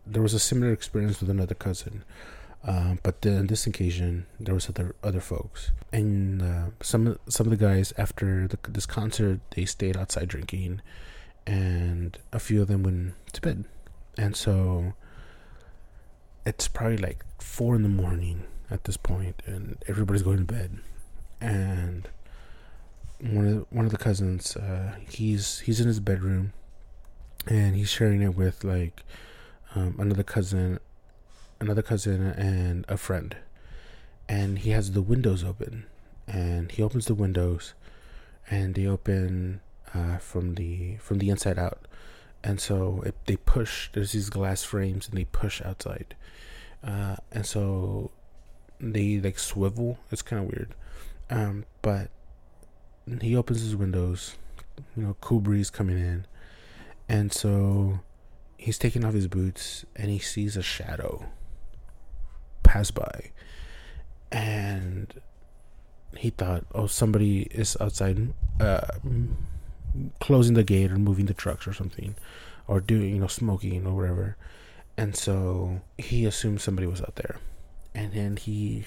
there 0.05 0.21
was 0.21 0.33
a 0.33 0.39
similar 0.39 0.73
experience 0.73 1.19
with 1.19 1.29
another 1.29 1.55
cousin. 1.55 2.03
Uh, 2.65 2.95
but 3.03 3.21
then 3.23 3.47
this 3.47 3.67
occasion, 3.67 4.25
there 4.39 4.53
was 4.53 4.69
other 4.69 4.95
other 5.03 5.19
folks, 5.19 5.71
and 5.91 6.41
uh, 6.41 6.65
some 6.81 7.17
some 7.27 7.47
of 7.47 7.51
the 7.51 7.57
guys 7.57 7.93
after 7.97 8.47
the, 8.47 8.57
this 8.69 8.85
concert, 8.85 9.39
they 9.51 9.65
stayed 9.65 9.97
outside 9.97 10.29
drinking, 10.29 10.81
and 11.45 12.17
a 12.31 12.39
few 12.39 12.61
of 12.61 12.67
them 12.67 12.83
went 12.83 13.13
to 13.33 13.41
bed, 13.41 13.65
and 14.17 14.35
so 14.35 14.93
it's 16.45 16.67
probably 16.67 16.97
like 16.97 17.23
four 17.39 17.75
in 17.75 17.83
the 17.83 17.89
morning 17.89 18.43
at 18.69 18.83
this 18.85 18.97
point, 18.97 19.41
and 19.45 19.77
everybody's 19.87 20.23
going 20.23 20.37
to 20.37 20.43
bed, 20.43 20.79
and 21.41 22.09
one 23.19 23.47
of 23.47 23.53
the, 23.53 23.65
one 23.69 23.85
of 23.85 23.91
the 23.91 23.97
cousins, 23.97 24.55
uh, 24.57 24.95
he's 25.09 25.59
he's 25.59 25.79
in 25.79 25.87
his 25.87 25.99
bedroom, 25.99 26.53
and 27.47 27.75
he's 27.75 27.89
sharing 27.89 28.21
it 28.21 28.35
with 28.35 28.63
like 28.63 29.03
um, 29.75 29.95
another 29.99 30.23
cousin 30.23 30.79
another 31.59 31.81
cousin 31.81 32.21
and 32.21 32.85
a 32.89 32.97
friend, 32.97 33.37
and 34.27 34.59
he 34.59 34.71
has 34.71 34.91
the 34.91 35.01
windows 35.01 35.43
open, 35.43 35.85
and 36.27 36.71
he 36.71 36.83
opens 36.83 37.05
the 37.05 37.15
windows, 37.15 37.73
and 38.49 38.75
they 38.75 38.85
open 38.85 39.61
uh, 39.93 40.17
from 40.17 40.55
the 40.55 40.97
from 40.97 41.19
the 41.19 41.29
inside 41.29 41.59
out, 41.59 41.87
and 42.43 42.59
so 42.59 43.03
it, 43.05 43.15
they 43.25 43.35
push. 43.37 43.89
There's 43.93 44.11
these 44.11 44.29
glass 44.29 44.63
frames, 44.63 45.07
and 45.07 45.17
they 45.17 45.25
push 45.25 45.61
outside, 45.61 46.15
uh, 46.83 47.17
and 47.31 47.45
so 47.45 48.11
they 48.79 49.19
like 49.19 49.39
swivel. 49.39 49.99
It's 50.11 50.21
kind 50.21 50.41
of 50.41 50.49
weird, 50.49 50.75
um, 51.29 51.65
but 51.81 52.09
he 53.21 53.35
opens 53.35 53.61
his 53.61 53.75
windows. 53.75 54.35
You 54.95 55.03
know, 55.03 55.15
cool 55.21 55.39
breeze 55.39 55.69
coming 55.69 55.97
in, 55.97 56.25
and 57.07 57.31
so 57.31 57.99
he's 58.57 58.77
taking 58.77 59.03
off 59.03 59.13
his 59.13 59.27
boots 59.27 59.85
and 59.95 60.09
he 60.09 60.19
sees 60.19 60.55
a 60.55 60.63
shadow 60.63 61.25
pass 62.63 62.91
by, 62.91 63.31
and 64.31 65.13
he 66.17 66.29
thought, 66.29 66.65
"Oh, 66.73 66.87
somebody 66.87 67.41
is 67.51 67.77
outside, 67.79 68.33
uh, 68.59 68.87
closing 70.19 70.55
the 70.55 70.63
gate 70.63 70.91
or 70.91 70.97
moving 70.97 71.25
the 71.25 71.33
trucks 71.33 71.67
or 71.67 71.73
something, 71.73 72.15
or 72.67 72.79
doing 72.79 73.15
you 73.15 73.19
know 73.19 73.27
smoking 73.27 73.85
or 73.85 73.95
whatever." 73.95 74.37
And 74.97 75.15
so 75.15 75.81
he 75.97 76.25
assumed 76.25 76.61
somebody 76.61 76.87
was 76.87 77.01
out 77.01 77.15
there, 77.15 77.37
and 77.95 78.13
then 78.13 78.37
he 78.37 78.85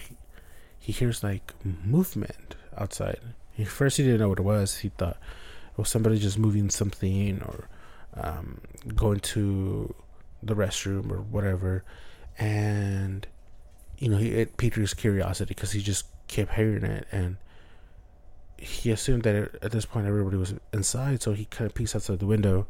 he 0.79 0.93
hears 0.93 1.23
like 1.23 1.53
movement 1.85 2.55
outside. 2.77 3.21
At 3.59 3.69
first, 3.69 3.97
he 3.97 4.05
didn't 4.05 4.21
know 4.21 4.29
what 4.29 4.39
it 4.39 4.43
was. 4.43 4.79
He 4.79 4.91
thought, 4.91 5.17
it 5.73 5.79
was 5.79 5.89
somebody 5.89 6.19
just 6.19 6.39
moving 6.39 6.71
something 6.71 7.43
or 7.43 7.69
um, 8.15 8.61
going 8.95 9.21
to 9.21 9.95
the 10.43 10.55
restroom 10.55 11.11
or 11.11 11.23
whatever." 11.23 11.85
And 12.39 13.27
you 13.99 14.09
know, 14.09 14.19
he, 14.19 14.29
it 14.29 14.57
piqued 14.59 14.77
his 14.77 14.95
curiosity 14.95 15.49
because 15.49 15.73
he 15.73 15.81
just 15.81 16.07
kept 16.29 16.55
hearing 16.55 16.85
it, 16.85 17.07
and 17.11 17.37
he 18.59 18.91
assumed 18.91 19.23
that 19.25 19.55
at 19.63 19.73
this 19.73 19.85
point 19.85 20.07
everybody 20.07 20.37
was 20.37 20.55
inside, 20.73 21.23
so 21.23 21.33
he 21.33 21.45
kind 21.47 21.67
of 21.67 21.75
peeks 21.75 21.95
outside 21.95 22.19
the 22.19 22.27
window, 22.27 22.67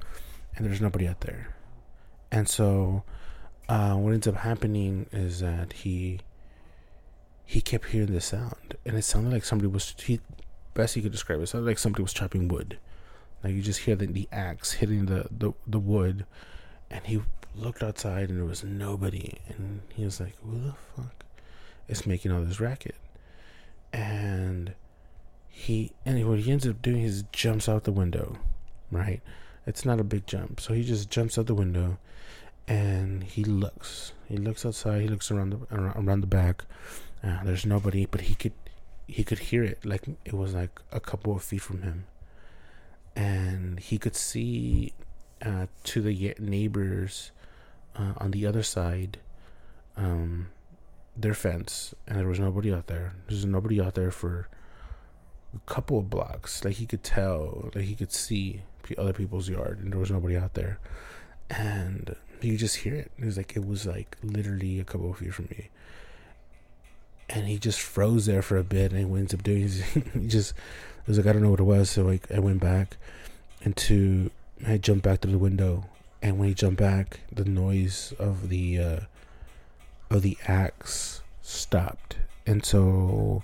and 0.56 0.66
there's 0.66 0.80
nobody 0.80 1.06
out 1.06 1.20
there. 1.20 1.54
And 2.30 2.48
so, 2.48 3.04
uh, 3.68 3.94
what 3.94 4.12
ends 4.12 4.26
up 4.26 4.36
happening 4.36 5.06
is 5.12 5.40
that 5.40 5.72
he 5.72 6.20
he 7.44 7.60
kept 7.60 7.86
hearing 7.86 8.12
the 8.12 8.20
sound, 8.20 8.76
and 8.84 8.96
it 8.96 9.02
sounded 9.02 9.32
like 9.32 9.44
somebody 9.44 9.68
was 9.68 9.94
he 9.98 10.20
best 10.74 10.94
he 10.94 11.02
could 11.02 11.12
describe 11.12 11.40
it, 11.40 11.44
it 11.44 11.46
sounded 11.46 11.66
like 11.66 11.78
somebody 11.78 12.02
was 12.02 12.12
chopping 12.12 12.48
wood. 12.48 12.78
Like 13.42 13.54
you 13.54 13.62
just 13.62 13.80
hear 13.80 13.96
the, 13.96 14.06
the 14.06 14.28
axe 14.32 14.72
hitting 14.72 15.06
the, 15.06 15.28
the, 15.30 15.52
the 15.66 15.78
wood, 15.78 16.26
and 16.90 17.04
he 17.06 17.22
looked 17.54 17.82
outside 17.82 18.28
and 18.28 18.38
there 18.38 18.44
was 18.44 18.64
nobody. 18.64 19.38
And 19.48 19.82
he 19.94 20.04
was 20.04 20.20
like, 20.20 20.36
Who 20.42 20.60
the 20.60 20.74
fuck 20.94 21.24
is 21.88 22.06
making 22.06 22.32
all 22.32 22.42
this 22.42 22.60
racket? 22.60 22.96
And 23.92 24.74
he, 25.66 25.90
and 26.04 26.28
what 26.28 26.38
he 26.38 26.52
ends 26.52 26.66
up 26.66 26.80
doing 26.80 27.02
is 27.02 27.24
jumps 27.32 27.68
out 27.68 27.84
the 27.84 27.92
window, 27.92 28.38
right? 28.90 29.20
It's 29.66 29.84
not 29.84 29.98
a 29.98 30.04
big 30.04 30.26
jump. 30.26 30.60
So 30.60 30.74
he 30.74 30.84
just 30.84 31.10
jumps 31.10 31.38
out 31.38 31.46
the 31.46 31.54
window 31.54 31.98
and 32.68 33.24
he 33.24 33.42
looks. 33.42 34.12
He 34.28 34.36
looks 34.36 34.64
outside, 34.64 35.02
he 35.02 35.08
looks 35.08 35.30
around 35.30 35.50
the, 35.50 35.58
around 35.74 36.20
the 36.20 36.28
back. 36.28 36.64
Uh, 37.22 37.42
there's 37.42 37.66
nobody, 37.66 38.06
but 38.06 38.22
he 38.22 38.34
could, 38.36 38.52
he 39.08 39.24
could 39.24 39.38
hear 39.38 39.64
it 39.64 39.84
like 39.84 40.06
it 40.24 40.34
was 40.34 40.54
like 40.54 40.80
a 40.92 41.00
couple 41.00 41.34
of 41.34 41.42
feet 41.42 41.62
from 41.62 41.82
him. 41.82 42.06
And 43.16 43.80
he 43.80 43.98
could 43.98 44.14
see 44.14 44.92
uh, 45.44 45.66
to 45.84 46.00
the 46.00 46.34
neighbors 46.38 47.32
uh, 47.96 48.12
on 48.18 48.30
the 48.30 48.46
other 48.46 48.62
side, 48.62 49.18
um, 49.96 50.48
their 51.16 51.34
fence, 51.34 51.92
and 52.06 52.18
there 52.18 52.28
was 52.28 52.38
nobody 52.38 52.72
out 52.72 52.86
there. 52.86 53.14
There's 53.26 53.44
nobody 53.44 53.80
out 53.80 53.94
there 53.94 54.12
for 54.12 54.48
a 55.56 55.70
couple 55.70 55.98
of 55.98 56.10
blocks. 56.10 56.64
Like 56.64 56.74
he 56.74 56.86
could 56.86 57.02
tell, 57.02 57.70
like 57.74 57.84
he 57.84 57.94
could 57.94 58.12
see 58.12 58.62
other 58.96 59.12
people's 59.12 59.48
yard, 59.48 59.80
and 59.80 59.92
there 59.92 60.00
was 60.00 60.10
nobody 60.10 60.36
out 60.36 60.54
there. 60.54 60.78
And 61.50 62.16
you 62.40 62.56
just 62.56 62.76
hear 62.76 62.94
it. 62.94 63.10
It 63.18 63.24
was 63.24 63.36
like 63.36 63.56
it 63.56 63.66
was 63.66 63.86
like 63.86 64.16
literally 64.22 64.80
a 64.80 64.84
couple 64.84 65.10
of 65.10 65.18
feet 65.18 65.34
from 65.34 65.48
me. 65.50 65.68
And 67.28 67.48
he 67.48 67.58
just 67.58 67.80
froze 67.80 68.26
there 68.26 68.42
for 68.42 68.56
a 68.56 68.64
bit, 68.64 68.92
and 68.92 69.00
he 69.00 69.18
ends 69.18 69.34
up 69.34 69.42
doing. 69.42 69.68
he 70.14 70.28
just 70.28 70.52
it 70.52 71.08
was 71.08 71.18
like 71.18 71.26
I 71.26 71.32
don't 71.32 71.42
know 71.42 71.50
what 71.50 71.60
it 71.60 71.64
was, 71.64 71.90
so 71.90 72.02
like 72.02 72.30
I 72.32 72.38
went 72.38 72.60
back 72.60 72.96
into. 73.62 74.30
I 74.66 74.78
jumped 74.78 75.04
back 75.04 75.20
to 75.20 75.28
the 75.28 75.36
window 75.36 75.84
and 76.22 76.38
when 76.38 76.48
he 76.48 76.54
jumped 76.54 76.80
back, 76.80 77.20
the 77.30 77.44
noise 77.44 78.12
of 78.18 78.48
the 78.48 78.78
uh, 78.78 79.00
of 80.10 80.22
the 80.22 80.36
axe 80.46 81.22
stopped, 81.42 82.16
and 82.46 82.64
so 82.64 83.42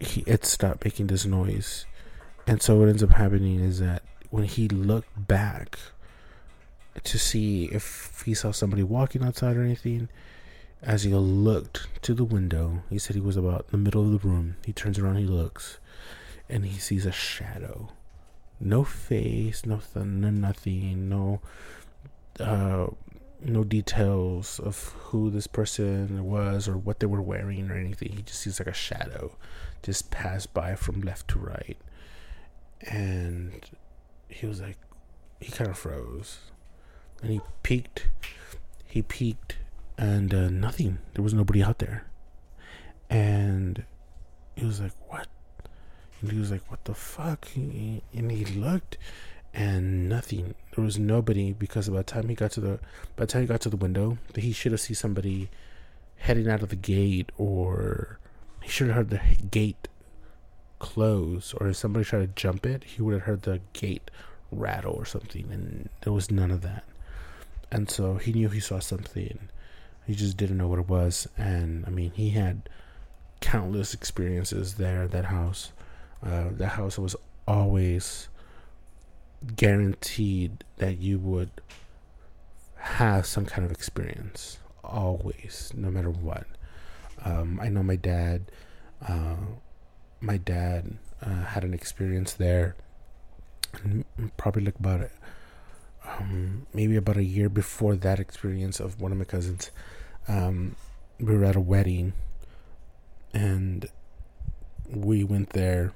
he 0.00 0.22
it 0.26 0.44
stopped 0.44 0.84
making 0.84 1.08
this 1.08 1.24
noise, 1.24 1.86
and 2.46 2.62
so 2.62 2.76
what 2.76 2.88
ends 2.88 3.02
up 3.02 3.10
happening 3.10 3.60
is 3.60 3.80
that 3.80 4.02
when 4.30 4.44
he 4.44 4.68
looked 4.68 5.26
back 5.28 5.78
to 7.02 7.18
see 7.18 7.66
if 7.66 8.22
he 8.24 8.34
saw 8.34 8.52
somebody 8.52 8.82
walking 8.82 9.22
outside 9.22 9.56
or 9.56 9.62
anything, 9.62 10.08
as 10.82 11.04
he 11.04 11.12
looked 11.14 11.88
to 12.02 12.14
the 12.14 12.24
window, 12.24 12.82
he 12.90 12.98
said 12.98 13.16
he 13.16 13.22
was 13.22 13.36
about 13.36 13.68
the 13.68 13.76
middle 13.76 14.02
of 14.02 14.12
the 14.12 14.28
room. 14.28 14.56
He 14.64 14.72
turns 14.72 14.98
around, 14.98 15.16
he 15.16 15.24
looks, 15.24 15.78
and 16.48 16.64
he 16.64 16.78
sees 16.78 17.06
a 17.06 17.12
shadow 17.12 17.90
no 18.60 18.84
face, 18.84 19.66
nothing, 19.66 20.20
no 20.20 20.30
nothing, 20.30 21.08
no, 21.08 21.40
uh, 22.40 22.86
no 23.40 23.64
details 23.64 24.58
of 24.60 24.88
who 25.04 25.30
this 25.30 25.46
person 25.46 26.24
was 26.24 26.68
or 26.68 26.76
what 26.76 27.00
they 27.00 27.06
were 27.06 27.22
wearing 27.22 27.70
or 27.70 27.76
anything. 27.76 28.12
He 28.12 28.22
just 28.22 28.40
sees 28.40 28.58
like 28.58 28.68
a 28.68 28.74
shadow 28.74 29.36
just 29.84 30.10
passed 30.10 30.52
by 30.52 30.74
from 30.74 31.00
left 31.02 31.28
to 31.28 31.38
right, 31.38 31.76
and 32.82 33.52
he 34.28 34.46
was 34.46 34.60
like, 34.60 34.78
he 35.40 35.52
kind 35.52 35.70
of 35.70 35.78
froze, 35.78 36.38
and 37.22 37.30
he 37.30 37.40
peeked. 37.62 38.08
He 38.84 39.02
peeked, 39.02 39.56
and 39.98 40.32
uh, 40.32 40.48
nothing. 40.48 40.98
There 41.14 41.22
was 41.22 41.34
nobody 41.34 41.62
out 41.62 41.78
there, 41.78 42.06
and 43.10 43.84
he 44.56 44.64
was 44.64 44.80
like, 44.80 44.92
"What?" 45.08 45.28
And 46.20 46.32
he 46.32 46.38
was 46.38 46.50
like, 46.50 46.68
"What 46.70 46.84
the 46.84 46.94
fuck?" 46.94 47.48
and 47.54 48.30
he 48.30 48.44
looked, 48.44 48.96
and 49.52 50.08
nothing. 50.08 50.54
There 50.74 50.84
was 50.84 50.98
nobody 50.98 51.52
because 51.52 51.88
by 51.88 51.98
the 51.98 52.04
time 52.04 52.28
he 52.28 52.34
got 52.34 52.52
to 52.52 52.60
the 52.60 52.78
by 53.16 53.24
the 53.24 53.26
time 53.26 53.42
he 53.42 53.48
got 53.48 53.60
to 53.62 53.70
the 53.70 53.76
window, 53.76 54.18
he 54.34 54.52
should 54.52 54.72
have 54.72 54.80
seen 54.80 54.96
somebody 54.96 55.50
heading 56.16 56.48
out 56.48 56.62
of 56.62 56.70
the 56.70 56.76
gate, 56.76 57.30
or 57.36 58.18
he 58.64 58.70
should 58.70 58.86
have 58.86 58.96
heard 58.96 59.10
the 59.10 59.20
gate 59.50 59.88
close, 60.78 61.52
or 61.54 61.68
if 61.68 61.76
somebody 61.76 62.04
tried 62.04 62.20
to 62.20 62.26
jump 62.42 62.64
it, 62.64 62.82
he 62.84 63.02
would 63.02 63.12
have 63.12 63.22
heard 63.24 63.42
the 63.42 63.60
gate 63.74 64.10
rattle 64.50 64.94
or 64.94 65.04
something, 65.04 65.52
and 65.52 65.90
there 66.00 66.14
was 66.14 66.30
none 66.30 66.50
of 66.50 66.62
that. 66.62 66.84
And 67.70 67.90
so 67.90 68.14
he 68.14 68.32
knew 68.32 68.48
he 68.48 68.60
saw 68.60 68.78
something. 68.78 69.50
He 70.06 70.14
just 70.14 70.38
didn't 70.38 70.56
know 70.56 70.68
what 70.68 70.78
it 70.78 70.88
was. 70.88 71.28
And 71.36 71.84
I 71.86 71.90
mean, 71.90 72.12
he 72.14 72.30
had 72.30 72.70
countless 73.40 73.92
experiences 73.92 74.74
there 74.74 75.02
at 75.02 75.10
that 75.10 75.26
house. 75.26 75.72
Uh, 76.24 76.48
that 76.52 76.68
house 76.68 76.98
was 76.98 77.14
always 77.46 78.28
guaranteed 79.56 80.64
that 80.78 80.98
you 81.00 81.18
would 81.18 81.50
have 82.76 83.26
some 83.26 83.44
kind 83.44 83.66
of 83.66 83.72
experience. 83.72 84.58
Always, 84.82 85.70
no 85.74 85.90
matter 85.90 86.10
what. 86.10 86.46
Um, 87.24 87.58
I 87.60 87.68
know 87.68 87.82
my 87.82 87.96
dad. 87.96 88.50
Uh, 89.06 89.36
my 90.20 90.36
dad 90.36 90.96
uh, 91.22 91.44
had 91.44 91.64
an 91.64 91.74
experience 91.74 92.34
there. 92.34 92.76
Probably 94.36 94.64
like 94.64 94.78
about 94.78 95.10
um, 96.06 96.66
maybe 96.72 96.96
about 96.96 97.16
a 97.16 97.24
year 97.24 97.48
before 97.48 97.96
that 97.96 98.20
experience 98.20 98.78
of 98.80 99.00
one 99.00 99.12
of 99.12 99.18
my 99.18 99.24
cousins. 99.24 99.70
Um, 100.28 100.76
we 101.18 101.36
were 101.36 101.44
at 101.44 101.56
a 101.56 101.60
wedding, 101.60 102.12
and 103.32 103.86
we 104.88 105.24
went 105.24 105.50
there 105.50 105.92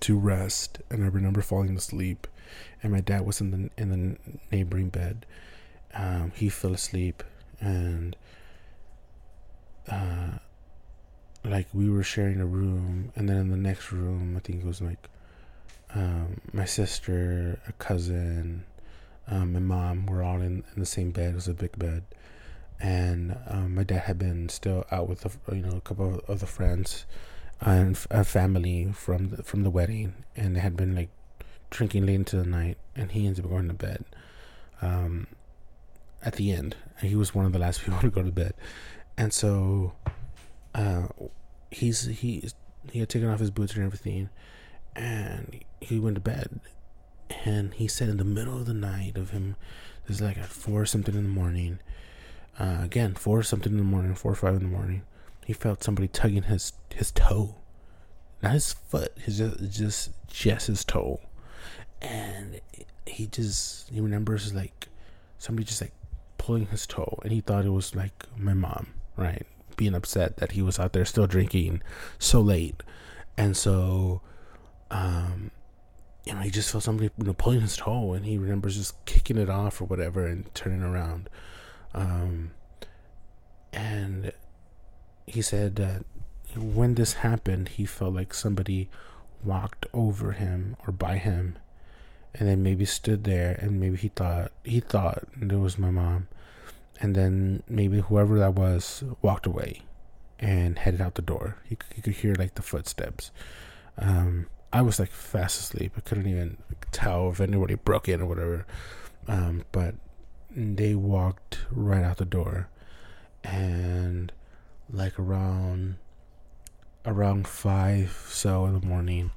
to 0.00 0.18
rest. 0.18 0.80
And 0.90 1.04
I 1.04 1.08
remember 1.08 1.42
falling 1.42 1.76
asleep, 1.76 2.26
and 2.82 2.92
my 2.92 3.00
dad 3.00 3.26
was 3.26 3.40
in 3.40 3.50
the 3.50 3.70
in 3.80 3.90
the 3.90 4.16
neighboring 4.54 4.88
bed. 4.88 5.26
Um, 5.94 6.32
he 6.34 6.48
fell 6.48 6.74
asleep, 6.74 7.22
and 7.60 8.16
uh, 9.90 10.38
like 11.44 11.68
we 11.72 11.90
were 11.90 12.02
sharing 12.02 12.40
a 12.40 12.46
room, 12.46 13.12
and 13.16 13.28
then 13.28 13.36
in 13.36 13.50
the 13.50 13.56
next 13.56 13.92
room, 13.92 14.36
I 14.36 14.40
think 14.40 14.62
it 14.62 14.66
was 14.66 14.80
like 14.80 15.08
um, 15.94 16.40
my 16.52 16.64
sister, 16.64 17.60
a 17.68 17.72
cousin, 17.72 18.64
um, 19.28 19.52
my 19.52 19.60
mom 19.60 20.06
were 20.06 20.22
all 20.22 20.40
in, 20.40 20.64
in 20.74 20.80
the 20.80 20.86
same 20.86 21.10
bed. 21.10 21.32
It 21.32 21.34
was 21.34 21.48
a 21.48 21.54
big 21.54 21.78
bed, 21.78 22.04
and 22.80 23.36
um, 23.48 23.74
my 23.74 23.84
dad 23.84 24.02
had 24.02 24.18
been 24.18 24.48
still 24.48 24.84
out 24.90 25.08
with 25.08 25.24
a, 25.24 25.54
you 25.54 25.62
know 25.62 25.76
a 25.76 25.80
couple 25.80 26.14
of 26.14 26.20
other 26.28 26.46
friends 26.46 27.06
and 27.60 27.98
a 28.10 28.24
family 28.24 28.92
from 28.92 29.30
the, 29.30 29.42
from 29.42 29.62
the 29.62 29.70
wedding, 29.70 30.14
and 30.36 30.56
they 30.56 30.60
had 30.60 30.76
been 30.76 30.94
like 30.94 31.10
drinking 31.70 32.06
late 32.06 32.16
into 32.16 32.36
the 32.36 32.44
night, 32.44 32.78
and 32.94 33.12
he 33.12 33.26
ended 33.26 33.44
up 33.44 33.50
going 33.50 33.68
to 33.68 33.74
bed. 33.74 34.04
Um, 34.82 35.26
at 36.22 36.34
the 36.34 36.52
end, 36.52 36.76
he 37.00 37.14
was 37.14 37.34
one 37.34 37.46
of 37.46 37.52
the 37.52 37.58
last 37.58 37.80
people 37.84 38.00
to 38.00 38.10
go 38.10 38.22
to 38.22 38.32
bed, 38.32 38.54
and 39.16 39.32
so 39.32 39.92
uh, 40.74 41.06
he's 41.70 42.06
he 42.06 42.48
he 42.90 43.00
had 43.00 43.08
taken 43.08 43.28
off 43.28 43.40
his 43.40 43.50
boots 43.50 43.74
and 43.74 43.84
everything, 43.84 44.28
and 44.94 45.64
he 45.80 45.98
went 45.98 46.16
to 46.16 46.20
bed. 46.20 46.60
And 47.44 47.74
he 47.74 47.88
said 47.88 48.08
in 48.08 48.18
the 48.18 48.24
middle 48.24 48.58
of 48.58 48.66
the 48.66 48.74
night 48.74 49.16
of 49.16 49.30
him, 49.30 49.56
this 50.06 50.16
is 50.16 50.22
like 50.22 50.36
at 50.36 50.46
four 50.46 50.84
something 50.84 51.14
in 51.14 51.22
the 51.22 51.28
morning. 51.28 51.78
Uh, 52.58 52.78
again, 52.82 53.14
four 53.14 53.42
something 53.42 53.72
in 53.72 53.78
the 53.78 53.84
morning, 53.84 54.14
four 54.14 54.32
or 54.32 54.36
five 54.36 54.54
in 54.54 54.62
the 54.62 54.68
morning. 54.68 55.02
He 55.44 55.52
felt 55.52 55.82
somebody 55.82 56.08
tugging 56.08 56.44
his 56.44 56.72
his 56.94 57.10
toe, 57.10 57.56
not 58.42 58.52
his 58.52 58.72
foot, 58.72 59.12
his 59.18 59.38
just 59.38 59.70
just 59.70 60.10
just 60.28 60.66
his 60.68 60.84
toe, 60.84 61.20
and 62.00 62.60
he 63.06 63.26
just 63.26 63.90
he 63.90 64.00
remembers 64.00 64.54
like 64.54 64.88
somebody 65.38 65.66
just 65.66 65.80
like 65.80 65.92
pulling 66.38 66.66
his 66.66 66.86
toe, 66.86 67.18
and 67.22 67.32
he 67.32 67.40
thought 67.40 67.64
it 67.64 67.70
was 67.70 67.94
like 67.94 68.26
my 68.36 68.54
mom, 68.54 68.88
right? 69.16 69.46
being 69.76 69.94
upset 69.94 70.36
that 70.38 70.52
he 70.52 70.62
was 70.62 70.78
out 70.78 70.92
there 70.92 71.04
still 71.04 71.26
drinking 71.26 71.82
so 72.18 72.40
late, 72.40 72.82
and 73.36 73.56
so, 73.56 74.20
um, 74.90 75.50
you 76.24 76.34
know, 76.34 76.40
he 76.40 76.50
just 76.50 76.70
felt 76.70 76.84
somebody 76.84 77.10
you 77.18 77.24
know 77.24 77.32
pulling 77.32 77.60
his 77.60 77.76
toe, 77.76 78.12
and 78.12 78.24
he 78.24 78.38
remembers 78.38 78.76
just 78.76 79.04
kicking 79.04 79.38
it 79.38 79.50
off 79.50 79.80
or 79.80 79.84
whatever 79.84 80.26
and 80.26 80.52
turning 80.54 80.82
around, 80.82 81.28
um, 81.94 82.52
and 83.72 84.32
he 85.26 85.42
said 85.42 85.76
that 85.76 86.04
when 86.56 86.94
this 86.94 87.14
happened, 87.14 87.70
he 87.70 87.84
felt 87.84 88.14
like 88.14 88.32
somebody 88.32 88.88
walked 89.42 89.86
over 89.92 90.32
him 90.32 90.76
or 90.86 90.92
by 90.92 91.18
him 91.18 91.58
and 92.32 92.48
then 92.48 92.62
maybe 92.62 92.84
stood 92.84 93.24
there 93.24 93.58
and 93.60 93.78
maybe 93.78 93.96
he 93.96 94.08
thought 94.08 94.50
he 94.64 94.80
thought 94.80 95.22
it 95.38 95.52
was 95.52 95.78
my 95.78 95.90
mom 95.90 96.26
and 97.00 97.14
then 97.14 97.62
maybe 97.68 98.00
whoever 98.00 98.38
that 98.38 98.54
was 98.54 99.02
walked 99.22 99.46
away 99.46 99.82
and 100.38 100.78
headed 100.78 101.00
out 101.00 101.14
the 101.14 101.22
door. 101.22 101.58
You, 101.68 101.76
you 101.96 102.02
could 102.02 102.14
hear 102.14 102.34
like 102.34 102.54
the 102.54 102.62
footsteps. 102.62 103.30
Um, 103.98 104.46
I 104.72 104.82
was 104.82 104.98
like 104.98 105.10
fast 105.10 105.60
asleep. 105.60 105.92
I 105.96 106.00
couldn't 106.00 106.26
even 106.26 106.58
tell 106.90 107.30
if 107.30 107.40
anybody 107.40 107.74
broke 107.76 108.08
in 108.08 108.20
or 108.20 108.26
whatever. 108.26 108.66
Um, 109.28 109.64
but 109.72 109.94
they 110.50 110.94
walked 110.94 111.60
right 111.70 112.04
out 112.04 112.18
the 112.18 112.24
door, 112.24 112.68
and 113.42 114.32
like 114.90 115.18
around 115.18 115.96
around 117.06 117.46
five 117.46 118.26
so 118.28 118.66
in 118.66 118.78
the 118.78 118.86
morning, 118.86 119.30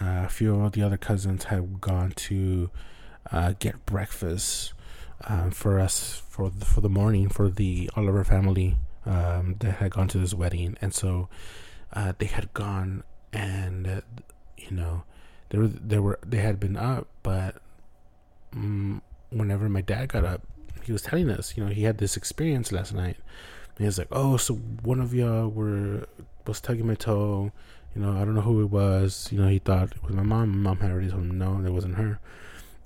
uh, 0.00 0.24
a 0.26 0.28
few 0.28 0.54
of 0.60 0.72
the 0.72 0.82
other 0.82 0.96
cousins 0.96 1.44
had 1.44 1.80
gone 1.80 2.10
to 2.12 2.70
uh, 3.30 3.54
get 3.58 3.86
breakfast 3.86 4.74
um, 5.26 5.50
for 5.50 5.78
us 5.78 6.22
for 6.28 6.50
the, 6.50 6.64
for 6.64 6.80
the 6.80 6.88
morning 6.88 7.28
for 7.28 7.48
the 7.48 7.90
Oliver 7.96 8.24
family 8.24 8.76
um, 9.06 9.56
that 9.60 9.76
had 9.76 9.92
gone 9.92 10.08
to 10.08 10.18
this 10.18 10.34
wedding, 10.34 10.76
and 10.80 10.94
so 10.94 11.28
uh, 11.92 12.12
they 12.18 12.26
had 12.26 12.52
gone 12.54 13.04
and 13.32 13.86
uh, 13.86 14.00
you 14.56 14.70
know 14.70 15.04
they 15.50 15.58
were 15.58 15.68
they 15.68 15.98
were 15.98 16.18
they 16.24 16.38
had 16.38 16.58
been 16.58 16.76
up, 16.76 17.08
but 17.22 17.56
um, 18.54 19.02
whenever 19.30 19.68
my 19.68 19.80
dad 19.80 20.08
got 20.08 20.24
up, 20.24 20.42
he 20.84 20.92
was 20.92 21.02
telling 21.02 21.30
us, 21.30 21.56
you 21.56 21.64
know, 21.64 21.70
he 21.70 21.82
had 21.84 21.98
this 21.98 22.16
experience 22.16 22.72
last 22.72 22.94
night. 22.94 23.16
And 23.76 23.78
he 23.78 23.84
was 23.84 23.98
like, 23.98 24.08
"Oh, 24.10 24.36
so 24.36 24.54
one 24.54 25.00
of 25.00 25.12
y'all 25.12 25.48
were 25.48 26.06
was 26.46 26.60
tugging 26.60 26.86
my 26.86 26.94
toe." 26.94 27.52
You 27.94 28.02
know, 28.02 28.16
I 28.16 28.24
don't 28.24 28.34
know 28.34 28.40
who 28.40 28.60
it 28.62 28.70
was. 28.70 29.28
You 29.30 29.40
know, 29.40 29.48
he 29.48 29.58
thought 29.58 29.92
it 29.92 30.02
was 30.02 30.14
my 30.14 30.22
mom. 30.22 30.50
My 30.50 30.70
mom 30.70 30.80
had 30.80 30.90
already 30.90 31.10
told 31.10 31.22
him 31.22 31.38
no, 31.38 31.62
it 31.64 31.70
wasn't 31.70 31.96
her 31.96 32.18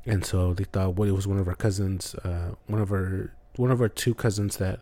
and 0.08 0.24
so 0.24 0.54
they 0.54 0.64
thought 0.64 0.98
it 0.98 1.12
was 1.12 1.26
one 1.26 1.38
of 1.38 1.48
our 1.48 1.54
cousins 1.54 2.14
uh, 2.24 2.54
one 2.66 2.80
of 2.80 2.90
our 2.92 3.32
one 3.56 3.70
of 3.70 3.80
our 3.80 3.88
two 3.88 4.14
cousins 4.14 4.56
that 4.58 4.80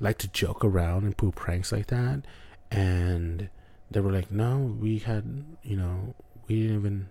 like 0.00 0.18
to 0.18 0.28
joke 0.28 0.64
around 0.64 1.04
and 1.04 1.16
pull 1.16 1.32
pranks 1.32 1.72
like 1.72 1.86
that. 1.86 2.22
And 2.70 3.48
they 3.90 4.00
were 4.00 4.12
like 4.12 4.30
no 4.30 4.76
we 4.78 4.98
had 4.98 5.44
you 5.62 5.76
know 5.76 6.14
we 6.46 6.62
didn't 6.62 6.76
even 6.76 7.08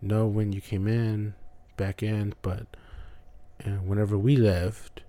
know 0.00 0.26
when 0.26 0.52
you 0.52 0.60
came 0.60 0.86
in 0.86 1.34
back 1.76 2.02
in 2.02 2.32
but 2.42 2.66
uh, 3.64 3.70
whenever 3.70 4.16
we 4.16 4.36
left 4.36 5.02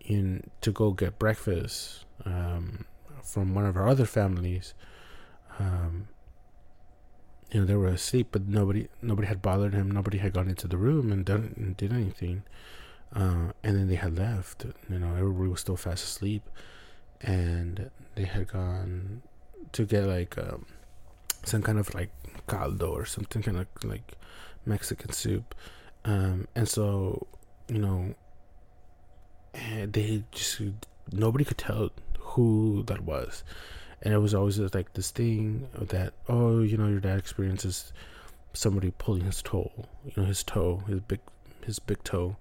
in 0.00 0.50
to 0.60 0.70
go 0.70 0.90
get 0.90 1.18
breakfast 1.18 2.04
um, 2.26 2.84
from 3.22 3.54
one 3.54 3.64
of 3.64 3.76
our 3.76 3.88
other 3.88 4.04
families 4.04 4.74
um, 5.58 6.08
you 7.54 7.60
know 7.60 7.66
they 7.66 7.76
were 7.76 7.86
asleep, 7.86 8.28
but 8.32 8.48
nobody 8.48 8.88
nobody 9.00 9.28
had 9.28 9.40
bothered 9.40 9.74
him. 9.74 9.88
Nobody 9.88 10.18
had 10.18 10.32
gone 10.32 10.48
into 10.48 10.66
the 10.66 10.76
room 10.76 11.12
and 11.12 11.24
done 11.24 11.54
and 11.56 11.76
did 11.76 11.92
anything. 11.92 12.42
Uh, 13.14 13.52
and 13.62 13.76
then 13.76 13.86
they 13.86 13.94
had 13.94 14.18
left. 14.18 14.66
You 14.90 14.98
know, 14.98 15.14
everybody 15.14 15.48
was 15.50 15.60
still 15.60 15.76
fast 15.76 16.02
asleep, 16.02 16.42
and 17.20 17.90
they 18.16 18.24
had 18.24 18.48
gone 18.48 19.22
to 19.70 19.84
get 19.86 20.04
like 20.04 20.36
um, 20.36 20.66
some 21.44 21.62
kind 21.62 21.78
of 21.78 21.94
like 21.94 22.10
caldo 22.48 22.90
or 22.90 23.04
something 23.04 23.40
kind 23.40 23.58
of 23.58 23.68
like 23.84 24.14
Mexican 24.66 25.12
soup. 25.12 25.54
Um, 26.04 26.48
and 26.56 26.68
so, 26.68 27.24
you 27.68 27.78
know, 27.78 28.16
eh, 29.54 29.86
they 29.88 30.24
just 30.32 30.60
nobody 31.12 31.44
could 31.44 31.58
tell 31.58 31.90
who 32.18 32.82
that 32.88 33.02
was 33.02 33.44
and 34.04 34.12
it 34.14 34.18
was 34.18 34.34
always 34.34 34.58
like 34.58 34.92
this 34.92 35.10
thing 35.10 35.66
that 35.74 36.12
oh 36.28 36.60
you 36.60 36.76
know 36.76 36.88
your 36.88 37.00
dad 37.00 37.18
experiences 37.18 37.92
somebody 38.52 38.92
pulling 38.98 39.24
his 39.24 39.42
toe 39.42 39.70
you 40.04 40.12
know 40.16 40.24
his 40.24 40.42
toe 40.42 40.82
his 40.86 41.00
big 41.00 41.20
his 41.64 41.78
big 41.78 42.02
toe 42.04 42.36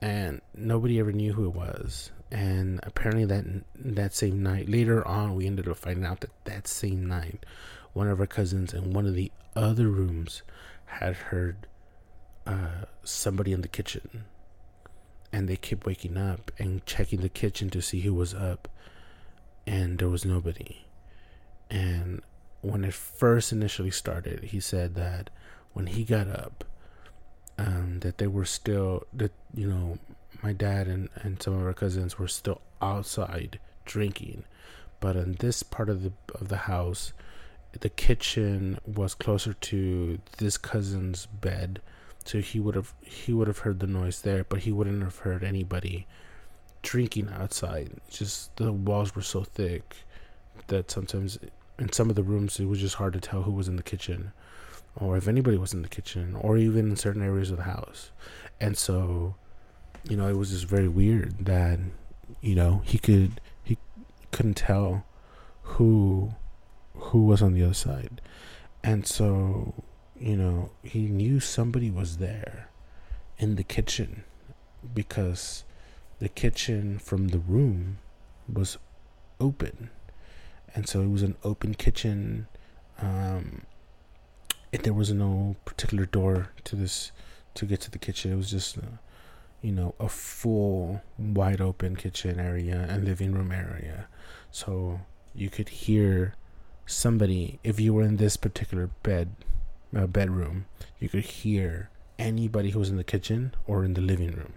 and 0.00 0.40
nobody 0.54 0.98
ever 1.00 1.12
knew 1.12 1.32
who 1.32 1.46
it 1.46 1.54
was 1.54 2.10
and 2.30 2.80
apparently 2.84 3.24
that 3.24 3.44
that 3.74 4.14
same 4.14 4.42
night 4.42 4.68
later 4.68 5.06
on 5.06 5.34
we 5.34 5.46
ended 5.46 5.68
up 5.68 5.76
finding 5.76 6.04
out 6.04 6.20
that 6.20 6.30
that 6.44 6.68
same 6.68 7.06
night 7.06 7.44
one 7.92 8.08
of 8.08 8.20
our 8.20 8.26
cousins 8.26 8.72
in 8.72 8.92
one 8.92 9.06
of 9.06 9.14
the 9.14 9.32
other 9.56 9.88
rooms 9.88 10.42
had 10.86 11.14
heard 11.16 11.66
uh, 12.46 12.84
somebody 13.04 13.52
in 13.52 13.62
the 13.62 13.68
kitchen. 13.68 14.24
And 15.32 15.48
they 15.48 15.56
kept 15.56 15.86
waking 15.86 16.16
up 16.16 16.50
and 16.58 16.84
checking 16.86 17.20
the 17.20 17.28
kitchen 17.28 17.70
to 17.70 17.80
see 17.80 18.00
who 18.00 18.14
was 18.14 18.34
up. 18.34 18.68
And 19.66 19.98
there 19.98 20.08
was 20.08 20.24
nobody. 20.24 20.78
And 21.70 22.22
when 22.62 22.84
it 22.84 22.94
first 22.94 23.52
initially 23.52 23.90
started, 23.90 24.44
he 24.44 24.60
said 24.60 24.94
that 24.96 25.30
when 25.72 25.86
he 25.86 26.04
got 26.04 26.28
up, 26.28 26.64
um, 27.58 28.00
that 28.00 28.18
they 28.18 28.26
were 28.26 28.44
still 28.44 29.04
that 29.12 29.32
you 29.54 29.68
know 29.68 29.98
my 30.42 30.52
dad 30.52 30.88
and, 30.88 31.08
and 31.16 31.42
some 31.42 31.54
of 31.54 31.64
our 31.64 31.74
cousins 31.74 32.18
were 32.18 32.28
still 32.28 32.60
outside 32.80 33.58
drinking, 33.84 34.44
but 34.98 35.16
in 35.16 35.34
this 35.34 35.62
part 35.62 35.88
of 35.88 36.02
the 36.02 36.12
of 36.34 36.48
the 36.48 36.56
house, 36.56 37.12
the 37.78 37.88
kitchen 37.88 38.78
was 38.84 39.14
closer 39.14 39.52
to 39.52 40.18
this 40.38 40.56
cousin's 40.56 41.26
bed, 41.26 41.80
so 42.24 42.40
he 42.40 42.58
would 42.58 42.74
have 42.74 42.94
he 43.02 43.32
would 43.32 43.48
have 43.48 43.58
heard 43.58 43.80
the 43.80 43.86
noise 43.86 44.22
there, 44.22 44.44
but 44.44 44.60
he 44.60 44.72
wouldn't 44.72 45.02
have 45.02 45.18
heard 45.18 45.44
anybody 45.44 46.06
drinking 46.82 47.28
outside. 47.28 47.90
Just 48.10 48.56
the 48.56 48.72
walls 48.72 49.14
were 49.14 49.22
so 49.22 49.44
thick 49.44 49.96
that 50.68 50.90
sometimes 50.90 51.38
in 51.80 51.90
some 51.90 52.10
of 52.10 52.16
the 52.16 52.22
rooms 52.22 52.60
it 52.60 52.66
was 52.66 52.78
just 52.78 52.96
hard 52.96 53.14
to 53.14 53.20
tell 53.20 53.42
who 53.42 53.52
was 53.52 53.66
in 53.66 53.76
the 53.76 53.82
kitchen 53.82 54.32
or 54.96 55.16
if 55.16 55.26
anybody 55.26 55.56
was 55.56 55.72
in 55.72 55.82
the 55.82 55.88
kitchen 55.88 56.36
or 56.36 56.58
even 56.58 56.90
in 56.90 56.96
certain 56.96 57.22
areas 57.22 57.50
of 57.50 57.56
the 57.56 57.62
house. 57.64 58.10
And 58.60 58.76
so 58.76 59.34
you 60.08 60.16
know 60.16 60.28
it 60.28 60.36
was 60.36 60.50
just 60.50 60.66
very 60.66 60.88
weird 60.88 61.46
that 61.46 61.78
you 62.40 62.54
know 62.54 62.82
he 62.84 62.98
could 62.98 63.40
he 63.64 63.78
couldn't 64.30 64.54
tell 64.54 65.04
who 65.62 66.34
who 66.94 67.24
was 67.24 67.42
on 67.42 67.54
the 67.54 67.64
other 67.64 67.74
side. 67.74 68.20
And 68.84 69.06
so 69.06 69.84
you 70.18 70.36
know 70.36 70.70
he 70.82 71.08
knew 71.08 71.40
somebody 71.40 71.90
was 71.90 72.18
there 72.18 72.68
in 73.38 73.56
the 73.56 73.64
kitchen 73.64 74.24
because 74.94 75.64
the 76.18 76.28
kitchen 76.28 76.98
from 76.98 77.28
the 77.28 77.38
room 77.38 77.98
was 78.52 78.76
open 79.40 79.88
and 80.74 80.88
so 80.88 81.00
it 81.02 81.10
was 81.10 81.22
an 81.22 81.36
open 81.44 81.74
kitchen. 81.74 82.46
Um, 83.00 83.62
it, 84.72 84.82
there 84.82 84.92
was 84.92 85.12
no 85.12 85.56
particular 85.64 86.06
door 86.06 86.50
to 86.64 86.76
this 86.76 87.12
to 87.54 87.66
get 87.66 87.80
to 87.82 87.90
the 87.90 87.98
kitchen. 87.98 88.32
It 88.32 88.36
was 88.36 88.50
just, 88.50 88.78
uh, 88.78 88.98
you 89.62 89.72
know, 89.72 89.94
a 89.98 90.08
full 90.08 91.02
wide 91.18 91.60
open 91.60 91.96
kitchen 91.96 92.38
area 92.38 92.86
and 92.88 93.04
living 93.04 93.32
room 93.32 93.50
area. 93.50 94.06
So 94.50 95.00
you 95.34 95.50
could 95.50 95.68
hear 95.68 96.34
somebody 96.86 97.58
if 97.62 97.78
you 97.80 97.94
were 97.94 98.02
in 98.02 98.16
this 98.16 98.36
particular 98.36 98.90
bed 99.02 99.34
uh, 99.96 100.06
bedroom. 100.06 100.66
You 100.98 101.08
could 101.08 101.24
hear 101.24 101.90
anybody 102.18 102.70
who 102.70 102.78
was 102.78 102.90
in 102.90 102.96
the 102.96 103.04
kitchen 103.04 103.54
or 103.66 103.84
in 103.84 103.94
the 103.94 104.00
living 104.00 104.32
room, 104.32 104.52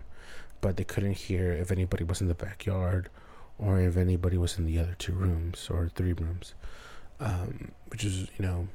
but 0.62 0.78
they 0.78 0.84
couldn't 0.84 1.13
hear 1.13 1.52
if 1.52 1.71
anybody 1.71 2.04
was 2.04 2.21
in 2.21 2.28
the 2.28 2.36
backyard 2.36 3.10
or 3.63 3.80
if 3.80 3.95
anybody 3.95 4.38
was 4.38 4.58
in 4.58 4.65
the 4.65 4.78
other 4.78 4.95
two 4.97 5.13
rooms 5.13 5.69
or 5.71 5.89
three 5.95 6.13
rooms, 6.13 6.54
um, 7.19 7.71
which 7.88 8.04
is 8.04 8.28
you 8.38 8.45
know 8.45 8.67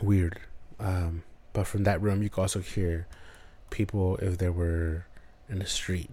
weird. 0.00 0.38
Um, 0.78 1.24
but 1.52 1.66
from 1.66 1.84
that 1.84 2.00
room, 2.00 2.22
you 2.22 2.30
could 2.30 2.42
also 2.42 2.60
hear 2.60 3.06
people 3.70 4.16
if 4.18 4.38
they 4.38 4.50
were 4.50 5.06
in 5.48 5.58
the 5.58 5.66
street, 5.66 6.10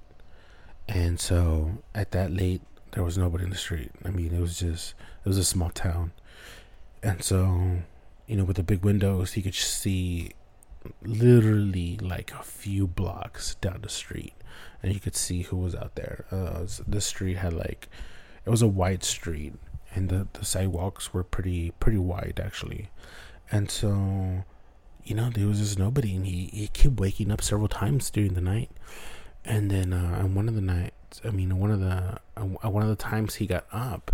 and 0.88 1.20
so 1.20 1.84
at 1.94 2.12
that 2.12 2.32
late, 2.32 2.62
there 2.92 3.04
was 3.04 3.18
nobody 3.18 3.44
in 3.44 3.52
the 3.52 3.56
street. 3.56 3.92
I 4.04 4.10
mean, 4.10 4.34
it 4.34 4.42
was 4.42 4.60
just 4.60 4.96
it 5.24 5.28
was 5.28 5.38
a 5.38 5.46
small 5.46 5.70
town, 5.70 6.12
and 7.04 7.24
so 7.24 7.78
you 8.26 8.36
know 8.36 8.44
with 8.44 8.58
the 8.58 8.64
big 8.64 8.84
windows, 8.84 9.38
you 9.38 9.44
could 9.44 9.54
see 9.54 10.32
literally 11.04 11.98
like 11.98 12.32
a 12.32 12.44
few 12.44 12.88
blocks 12.88 13.56
down 13.56 13.80
the 13.82 13.90
street 13.90 14.34
and 14.86 14.94
you 14.94 15.00
could 15.00 15.16
see 15.16 15.42
who 15.42 15.58
was 15.58 15.74
out 15.74 15.96
there. 15.96 16.26
Uh, 16.32 16.68
the 16.88 17.02
street 17.02 17.38
had 17.38 17.54
like 17.54 17.90
it 18.46 18.52
was 18.52 18.62
a 18.62 18.68
wide 18.68 19.04
street, 19.04 19.54
and 19.96 20.10
the 20.10 20.28
the 20.34 20.46
sidewalks 20.46 21.12
were 21.12 21.24
pretty 21.24 21.72
pretty 21.80 21.98
wide 21.98 22.40
actually, 22.44 22.90
and 23.52 23.72
so 23.72 24.44
you 25.04 25.16
know 25.16 25.32
there 25.32 25.48
was 25.48 25.58
just 25.58 25.80
nobody, 25.80 26.16
and 26.16 26.28
he 26.28 26.52
he 26.54 26.68
kept 26.68 27.00
waking 27.00 27.32
up 27.32 27.42
several 27.42 27.68
times 27.68 28.12
during 28.12 28.36
the 28.36 28.42
night, 28.42 28.70
and 29.44 29.72
then 29.72 29.92
uh, 29.92 30.20
on 30.22 30.36
one 30.36 30.48
of 30.48 30.54
the 30.54 30.62
nights, 30.62 31.20
I 31.26 31.32
mean 31.32 31.58
one 31.58 31.72
of 31.72 31.80
the 31.80 32.20
uh, 32.38 32.70
one 32.70 32.84
of 32.84 32.90
the 32.90 32.96
times 32.96 33.36
he 33.36 33.48
got 33.48 33.66
up. 33.72 34.12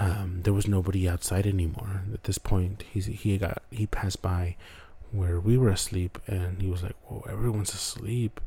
Um, 0.00 0.42
there 0.42 0.52
was 0.52 0.68
nobody 0.68 1.08
outside 1.08 1.46
anymore. 1.46 2.02
At 2.12 2.24
this 2.24 2.38
point, 2.38 2.84
he's 2.92 3.06
he 3.06 3.38
got 3.38 3.62
he 3.70 3.86
passed 3.86 4.20
by 4.20 4.56
where 5.12 5.40
we 5.40 5.56
were 5.56 5.70
asleep, 5.70 6.18
and 6.26 6.60
he 6.60 6.68
was 6.68 6.82
like, 6.82 6.94
"Whoa, 7.06 7.24
everyone's 7.26 7.72
asleep." 7.72 8.38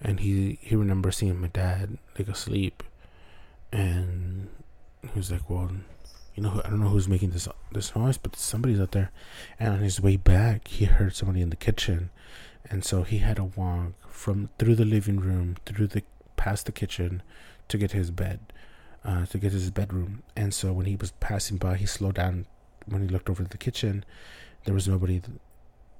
And 0.00 0.20
he 0.20 0.58
he 0.60 0.76
remembers 0.76 1.16
seeing 1.16 1.40
my 1.40 1.48
dad 1.48 1.98
like 2.18 2.28
asleep, 2.28 2.82
and 3.72 4.48
he 5.02 5.18
was 5.18 5.30
like, 5.30 5.48
"Well, 5.48 5.70
you 6.34 6.42
know, 6.42 6.60
I 6.64 6.70
don't 6.70 6.80
know 6.80 6.88
who's 6.88 7.08
making 7.08 7.30
this 7.30 7.48
this 7.72 7.94
noise, 7.96 8.18
but 8.18 8.36
somebody's 8.36 8.80
out 8.80 8.92
there." 8.92 9.10
And 9.58 9.74
on 9.74 9.80
his 9.80 10.00
way 10.00 10.16
back, 10.16 10.68
he 10.68 10.84
heard 10.84 11.14
somebody 11.14 11.40
in 11.40 11.50
the 11.50 11.56
kitchen, 11.56 12.10
and 12.68 12.84
so 12.84 13.02
he 13.02 13.18
had 13.18 13.36
to 13.36 13.44
walk 13.44 13.92
from 14.08 14.50
through 14.58 14.76
the 14.76 14.84
living 14.84 15.18
room, 15.20 15.56
through 15.64 15.88
the 15.88 16.02
past 16.36 16.66
the 16.66 16.72
kitchen, 16.72 17.22
to 17.68 17.78
get 17.78 17.92
his 17.92 18.10
bed, 18.10 18.40
uh, 19.04 19.26
to 19.26 19.38
get 19.38 19.52
his 19.52 19.70
bedroom. 19.70 20.22
And 20.36 20.52
so 20.52 20.72
when 20.72 20.86
he 20.86 20.96
was 20.96 21.12
passing 21.12 21.56
by, 21.56 21.76
he 21.76 21.86
slowed 21.86 22.16
down. 22.16 22.46
When 22.86 23.02
he 23.02 23.08
looked 23.08 23.28
over 23.28 23.42
the 23.42 23.58
kitchen, 23.58 24.04
there 24.64 24.74
was 24.74 24.86
nobody. 24.86 25.22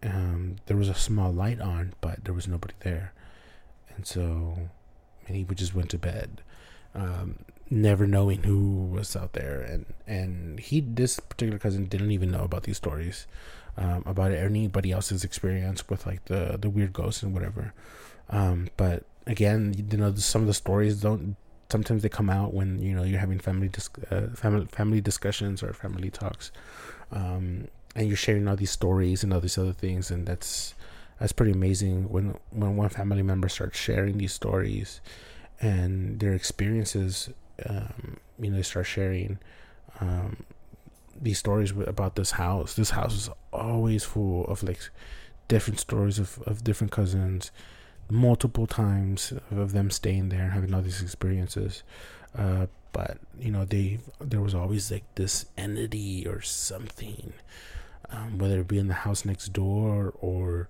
Um, 0.02 0.56
there 0.66 0.76
was 0.76 0.88
a 0.88 0.94
small 0.94 1.32
light 1.32 1.60
on, 1.60 1.94
but 2.00 2.24
there 2.24 2.34
was 2.34 2.46
nobody 2.46 2.74
there 2.80 3.12
and 3.94 4.06
so 4.06 4.56
and 5.26 5.36
he 5.36 5.44
just 5.54 5.74
went 5.74 5.90
to 5.90 5.98
bed 5.98 6.42
um, 6.94 7.38
never 7.70 8.06
knowing 8.06 8.42
who 8.42 8.86
was 8.86 9.14
out 9.14 9.32
there. 9.34 9.60
And 9.60 9.86
and 10.06 10.58
he 10.58 10.80
this 10.80 11.20
particular 11.20 11.58
cousin 11.58 11.86
didn't 11.86 12.10
even 12.10 12.30
know 12.30 12.42
about 12.44 12.64
these 12.64 12.76
stories 12.76 13.26
um, 13.76 14.02
about 14.06 14.32
anybody 14.32 14.92
else's 14.92 15.24
experience 15.24 15.88
with 15.88 16.06
like 16.06 16.24
the 16.26 16.56
the 16.60 16.70
weird 16.70 16.92
ghosts 16.92 17.22
and 17.22 17.34
whatever. 17.34 17.72
Um, 18.28 18.68
but 18.76 19.04
again 19.26 19.74
you 19.76 19.98
know 19.98 20.14
some 20.14 20.42
of 20.42 20.46
the 20.46 20.54
stories 20.54 21.00
don't 21.00 21.36
sometimes 21.70 22.02
they 22.02 22.08
come 22.08 22.30
out 22.30 22.54
when 22.54 22.80
you 22.80 22.94
know 22.94 23.02
you're 23.02 23.18
having 23.18 23.38
family 23.38 23.68
dis- 23.68 23.90
uh, 24.10 24.28
family 24.34 24.66
family 24.66 25.00
discussions 25.00 25.62
or 25.62 25.72
family 25.72 26.10
talks 26.10 26.52
um, 27.10 27.66
and 27.96 28.06
you're 28.06 28.16
sharing 28.16 28.46
all 28.46 28.56
these 28.56 28.70
stories 28.70 29.24
and 29.24 29.32
all 29.32 29.40
these 29.40 29.58
other 29.58 29.72
things 29.72 30.10
and 30.10 30.26
that's 30.26 30.74
that's 31.18 31.32
pretty 31.32 31.52
amazing 31.52 32.08
when 32.08 32.36
when 32.50 32.76
one 32.76 32.88
family 32.88 33.22
member 33.22 33.48
starts 33.48 33.78
sharing 33.78 34.18
these 34.18 34.32
stories 34.32 35.00
and 35.60 36.20
their 36.20 36.34
experiences 36.34 37.30
um, 37.64 38.18
you 38.38 38.50
know 38.50 38.56
they 38.56 38.62
start 38.62 38.86
sharing 38.86 39.38
um, 40.00 40.44
these 41.20 41.38
stories 41.38 41.70
about 41.70 42.16
this 42.16 42.32
house. 42.32 42.74
This 42.74 42.90
house 42.90 43.14
is 43.14 43.30
always 43.52 44.04
full 44.04 44.44
of 44.46 44.62
like 44.62 44.90
different 45.48 45.80
stories 45.80 46.18
of, 46.18 46.42
of 46.46 46.64
different 46.64 46.92
cousins 46.92 47.50
multiple 48.08 48.66
times 48.66 49.32
of 49.50 49.72
them 49.72 49.90
staying 49.90 50.28
there 50.28 50.42
and 50.42 50.52
having 50.52 50.72
all 50.74 50.82
these 50.82 51.02
experiences. 51.02 51.82
Uh, 52.36 52.66
but 52.92 53.18
you 53.38 53.50
know 53.50 53.64
they 53.64 53.98
there 54.20 54.40
was 54.40 54.54
always 54.54 54.90
like 54.90 55.04
this 55.16 55.46
entity 55.58 56.26
or 56.26 56.40
something 56.40 57.32
um, 58.10 58.38
whether 58.38 58.60
it 58.60 58.68
be 58.68 58.78
in 58.78 58.88
the 58.88 58.94
house 58.94 59.24
next 59.24 59.52
door 59.52 60.14
or 60.20 60.68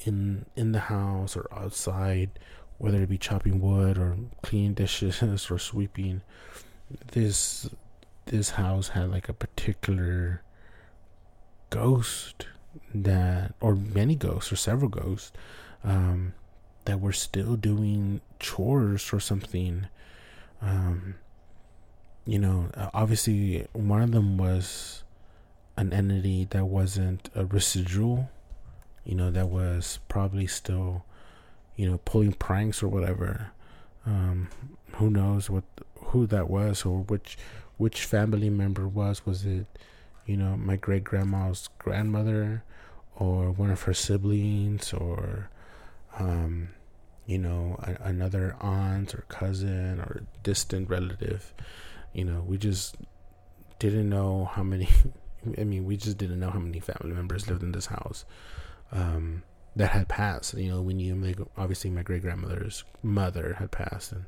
in 0.00 0.46
in 0.56 0.72
the 0.72 0.80
house 0.80 1.36
or 1.36 1.46
outside, 1.52 2.30
whether 2.78 3.02
it 3.02 3.08
be 3.08 3.18
chopping 3.18 3.60
wood 3.60 3.98
or 3.98 4.16
cleaning 4.42 4.74
dishes 4.74 5.22
or 5.50 5.58
sweeping, 5.58 6.22
this 7.12 7.68
this 8.26 8.50
house 8.50 8.88
had 8.88 9.10
like 9.10 9.28
a 9.28 9.34
particular 9.34 10.42
ghost 11.70 12.46
that 12.94 13.54
or 13.60 13.74
many 13.74 14.14
ghosts 14.14 14.52
or 14.52 14.56
several 14.56 14.88
ghosts 14.88 15.32
um, 15.82 16.34
that 16.86 17.00
were 17.00 17.12
still 17.12 17.56
doing 17.56 18.20
chores 18.38 19.12
or 19.12 19.20
something. 19.20 19.86
Um, 20.62 21.16
you 22.26 22.38
know 22.38 22.70
obviously 22.94 23.66
one 23.72 24.02
of 24.02 24.12
them 24.12 24.38
was 24.38 25.02
an 25.76 25.92
entity 25.92 26.46
that 26.50 26.66
wasn't 26.66 27.28
a 27.34 27.44
residual 27.44 28.30
you 29.04 29.14
know, 29.14 29.30
that 29.30 29.48
was 29.48 29.98
probably 30.08 30.46
still, 30.46 31.04
you 31.76 31.88
know, 31.90 31.98
pulling 32.04 32.32
pranks 32.32 32.82
or 32.82 32.88
whatever. 32.88 33.50
Um, 34.06 34.48
who 34.92 35.10
knows 35.10 35.50
what 35.50 35.64
who 35.96 36.26
that 36.26 36.48
was 36.48 36.84
or 36.84 37.00
which 37.00 37.36
which 37.76 38.04
family 38.04 38.50
member 38.50 38.86
was? 38.86 39.26
Was 39.26 39.44
it, 39.44 39.66
you 40.26 40.36
know, 40.36 40.56
my 40.56 40.76
great 40.76 41.04
grandma's 41.04 41.68
grandmother, 41.78 42.62
or 43.16 43.50
one 43.50 43.70
of 43.70 43.82
her 43.82 43.94
siblings, 43.94 44.92
or, 44.92 45.50
um, 46.18 46.68
you 47.26 47.38
know, 47.38 47.76
a, 47.82 48.08
another 48.08 48.56
aunt 48.60 49.14
or 49.14 49.24
cousin 49.28 50.00
or 50.00 50.22
distant 50.42 50.88
relative? 50.88 51.52
You 52.12 52.24
know, 52.24 52.44
we 52.46 52.58
just 52.58 52.96
didn't 53.78 54.08
know 54.08 54.50
how 54.52 54.62
many. 54.62 54.88
I 55.58 55.64
mean, 55.64 55.84
we 55.84 55.98
just 55.98 56.16
didn't 56.16 56.40
know 56.40 56.50
how 56.50 56.58
many 56.58 56.80
family 56.80 57.14
members 57.14 57.48
lived 57.50 57.62
in 57.62 57.72
this 57.72 57.86
house. 57.86 58.24
Um, 58.94 59.42
that 59.76 59.90
had 59.90 60.08
passed. 60.08 60.54
You 60.54 60.70
know, 60.70 60.82
we 60.82 60.94
knew 60.94 61.14
like, 61.16 61.38
obviously 61.56 61.90
my 61.90 62.02
great 62.02 62.22
grandmother's 62.22 62.84
mother 63.02 63.56
had 63.58 63.70
passed, 63.70 64.12
and 64.12 64.24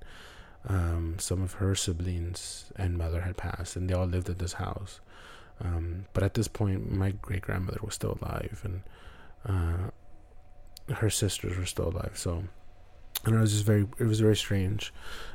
um, 0.68 1.14
some 1.18 1.42
of 1.42 1.54
her 1.54 1.74
siblings 1.74 2.72
and 2.76 2.98
mother 2.98 3.20
had 3.20 3.36
passed, 3.36 3.76
and 3.76 3.88
they 3.88 3.94
all 3.94 4.06
lived 4.06 4.28
at 4.28 4.38
this 4.38 4.54
house. 4.54 5.00
Um, 5.60 6.06
but 6.12 6.22
at 6.22 6.34
this 6.34 6.48
point, 6.48 6.92
my 6.92 7.12
great 7.12 7.42
grandmother 7.42 7.78
was 7.82 7.94
still 7.94 8.18
alive, 8.20 8.60
and 8.64 8.82
uh, 9.46 10.94
her 10.94 11.10
sisters 11.10 11.56
were 11.56 11.66
still 11.66 11.88
alive. 11.88 12.12
So, 12.14 12.44
and 13.24 13.34
it 13.34 13.38
was 13.38 13.52
just 13.52 13.64
very, 13.64 13.86
it 13.98 14.04
was 14.04 14.20
very 14.20 14.36
strange. 14.36 14.92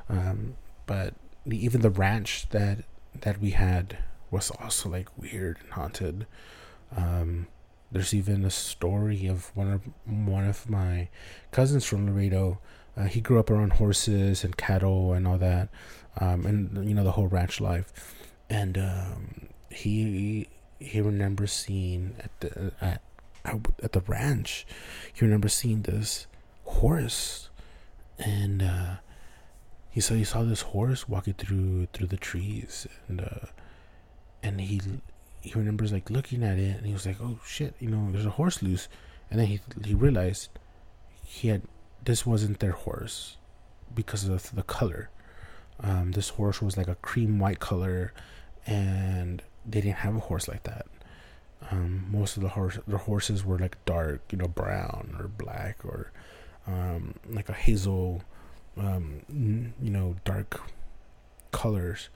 Um, 0.10 0.56
but 0.86 1.14
even 1.50 1.82
the 1.82 1.90
ranch 1.90 2.50
that 2.50 2.80
that 3.22 3.40
we 3.42 3.52
had 3.52 3.98
was 4.30 4.52
also 4.52 4.90
like 4.90 5.18
weird 5.18 5.58
and 5.62 5.72
haunted. 5.72 6.28
Um, 6.96 7.48
there's 7.92 8.14
even 8.14 8.46
a 8.46 8.50
story 8.50 9.28
of 9.28 9.56
one 9.56 9.72
of 9.72 9.82
one 10.06 10.48
of 10.48 10.70
my 10.70 11.10
cousins 11.52 11.86
from 11.86 12.08
Laredo. 12.08 12.60
Uh, 12.96 13.06
he 13.06 13.22
grew 13.22 13.40
up 13.40 13.50
around 13.50 13.74
horses 13.74 14.44
and 14.44 14.58
cattle 14.58 15.14
and 15.14 15.28
all 15.28 15.38
that, 15.38 15.70
um, 16.20 16.46
and 16.46 16.88
you 16.88 16.94
know 16.94 17.04
the 17.04 17.12
whole 17.12 17.28
ranch 17.28 17.60
life. 17.60 18.16
And 18.50 18.78
um, 18.78 19.48
he 19.70 20.48
he 20.80 21.02
remembers 21.02 21.52
seeing 21.52 22.16
at 22.20 22.40
the 22.40 22.72
at, 22.82 23.02
at 23.46 23.92
the 23.92 24.02
ranch. 24.02 24.66
He 25.14 25.26
remembers 25.26 25.54
seeing 25.54 25.84
this 25.84 26.28
horse, 26.64 27.50
and 28.18 28.62
uh, 28.62 28.96
he 29.90 30.02
saw 30.02 30.16
he 30.16 30.24
saw 30.24 30.44
this 30.44 30.62
horse 30.62 31.08
walking 31.08 31.34
through 31.34 31.88
through 31.94 32.08
the 32.08 32.18
trees, 32.18 32.88
and 33.08 33.22
uh, 33.22 33.48
and 34.42 34.62
he 34.62 34.82
he 35.42 35.54
remembers 35.54 35.92
like 35.92 36.10
looking 36.10 36.44
at 36.44 36.58
it 36.58 36.78
and 36.78 36.86
he 36.86 36.94
was 36.94 37.06
like, 37.06 37.18
"Oh 37.22 37.40
shit, 37.46 37.76
you 37.80 37.90
know, 37.90 38.12
there's 38.12 38.26
a 38.26 38.32
horse 38.32 38.62
loose," 38.62 38.88
and 39.30 39.40
then 39.40 39.48
he 39.48 39.60
he 39.84 39.94
realized 39.94 40.50
he 41.26 41.50
had 41.50 41.64
this 42.04 42.26
wasn't 42.26 42.60
their 42.60 42.72
horse 42.72 43.38
because 43.94 44.28
of 44.28 44.54
the 44.56 44.64
color. 44.64 45.10
Um, 45.80 46.12
this 46.12 46.30
horse 46.30 46.62
was 46.62 46.78
like 46.78 46.88
a 46.88 46.96
cream 46.96 47.40
white 47.40 47.60
color, 47.60 48.14
and 48.68 49.42
they 49.66 49.82
didn't 49.82 49.98
have 49.98 50.16
a 50.16 50.20
horse 50.20 50.48
like 50.48 50.64
that. 50.64 50.86
Um, 51.70 52.08
most 52.12 52.38
of 52.38 52.44
the 52.44 52.50
horse 52.50 52.78
the 52.88 52.98
horses 52.98 53.46
were 53.46 53.58
like 53.58 53.84
dark, 53.86 54.22
you 54.32 54.38
know, 54.38 54.48
brown 54.48 55.16
or 55.20 55.28
black 55.28 55.84
or 55.84 56.12
um, 56.68 57.16
like 57.30 57.50
a 57.50 57.54
hazel, 57.54 58.24
um, 58.78 59.22
you 59.30 59.90
know, 59.90 60.16
dark 60.24 60.62
colors 61.52 62.10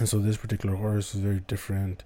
and 0.00 0.08
so 0.08 0.18
this 0.18 0.38
particular 0.38 0.76
horse 0.76 1.14
was 1.14 1.22
very 1.22 1.40
different. 1.40 2.04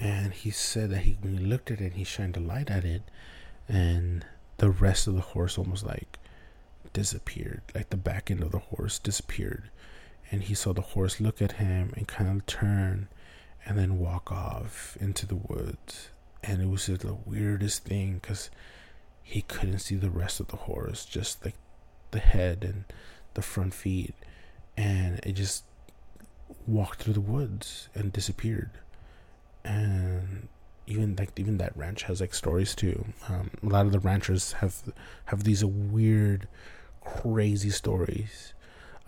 And 0.00 0.32
he 0.32 0.50
said 0.50 0.90
that 0.90 1.00
he 1.00 1.16
when 1.20 1.38
he 1.38 1.44
looked 1.44 1.70
at 1.70 1.80
it, 1.80 1.94
he 1.94 2.04
shined 2.04 2.36
a 2.36 2.40
light 2.40 2.70
at 2.70 2.84
it, 2.84 3.02
and 3.68 4.24
the 4.58 4.70
rest 4.70 5.06
of 5.06 5.14
the 5.14 5.20
horse 5.20 5.58
almost 5.58 5.84
like 5.84 6.18
disappeared. 6.92 7.62
Like 7.74 7.90
the 7.90 7.96
back 7.96 8.30
end 8.30 8.42
of 8.42 8.52
the 8.52 8.58
horse 8.58 8.98
disappeared. 8.98 9.70
And 10.30 10.42
he 10.42 10.54
saw 10.54 10.72
the 10.72 10.80
horse 10.80 11.20
look 11.20 11.40
at 11.40 11.52
him 11.52 11.92
and 11.96 12.08
kind 12.08 12.28
of 12.28 12.46
turn 12.46 13.08
and 13.64 13.78
then 13.78 13.98
walk 13.98 14.32
off 14.32 14.96
into 15.00 15.26
the 15.26 15.36
woods. 15.36 16.08
And 16.42 16.62
it 16.62 16.68
was 16.68 16.86
just 16.86 17.02
the 17.02 17.14
weirdest 17.14 17.84
thing 17.84 18.18
because 18.20 18.50
he 19.22 19.42
couldn't 19.42 19.80
see 19.80 19.96
the 19.96 20.10
rest 20.10 20.40
of 20.40 20.48
the 20.48 20.56
horse, 20.56 21.04
just 21.04 21.44
like 21.44 21.54
the 22.12 22.18
head 22.18 22.64
and 22.64 22.84
the 23.34 23.42
front 23.42 23.74
feet. 23.74 24.14
And 24.76 25.20
it 25.22 25.32
just 25.32 25.64
walked 26.66 27.02
through 27.02 27.14
the 27.14 27.20
woods 27.20 27.88
and 27.94 28.12
disappeared. 28.12 28.70
And 29.64 30.48
even 30.86 31.16
like 31.16 31.30
even 31.36 31.58
that 31.58 31.76
ranch 31.76 32.04
has 32.04 32.20
like 32.20 32.34
stories 32.34 32.74
too. 32.74 33.06
Um, 33.28 33.50
a 33.62 33.66
lot 33.66 33.86
of 33.86 33.92
the 33.92 34.00
ranchers 34.00 34.52
have 34.52 34.82
have 35.26 35.44
these 35.44 35.64
weird, 35.64 36.48
crazy 37.00 37.70
stories. 37.70 38.54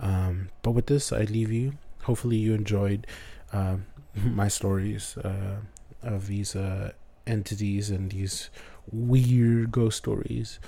Um, 0.00 0.50
but 0.62 0.72
with 0.72 0.86
this, 0.86 1.12
I 1.12 1.22
leave 1.22 1.50
you. 1.52 1.74
Hopefully, 2.02 2.36
you 2.36 2.54
enjoyed 2.54 3.06
uh, 3.52 3.76
my 4.14 4.48
stories 4.48 5.16
uh, 5.18 5.56
of 6.02 6.26
these 6.26 6.56
uh, 6.56 6.92
entities 7.26 7.90
and 7.90 8.10
these 8.10 8.50
weird 8.90 9.70
ghost 9.70 9.98
stories. 9.98 10.58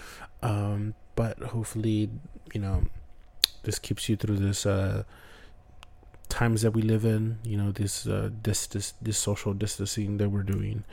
Um, 0.42 0.94
but 1.16 1.38
hopefully, 1.38 2.10
you 2.54 2.60
know, 2.60 2.84
this 3.62 3.78
keeps 3.78 4.08
you 4.08 4.16
through 4.16 4.36
this 4.36 4.64
uh, 4.64 5.04
times 6.30 6.62
that 6.62 6.70
we 6.70 6.82
live 6.82 7.04
in, 7.04 7.38
you 7.44 7.56
know, 7.56 7.72
this 7.72 8.06
uh, 8.06 8.30
this 8.42 8.66
this 8.66 8.94
this 9.02 9.18
social 9.18 9.52
distancing 9.52 10.16
that 10.18 10.30
we're 10.30 10.42
doing. 10.42 10.84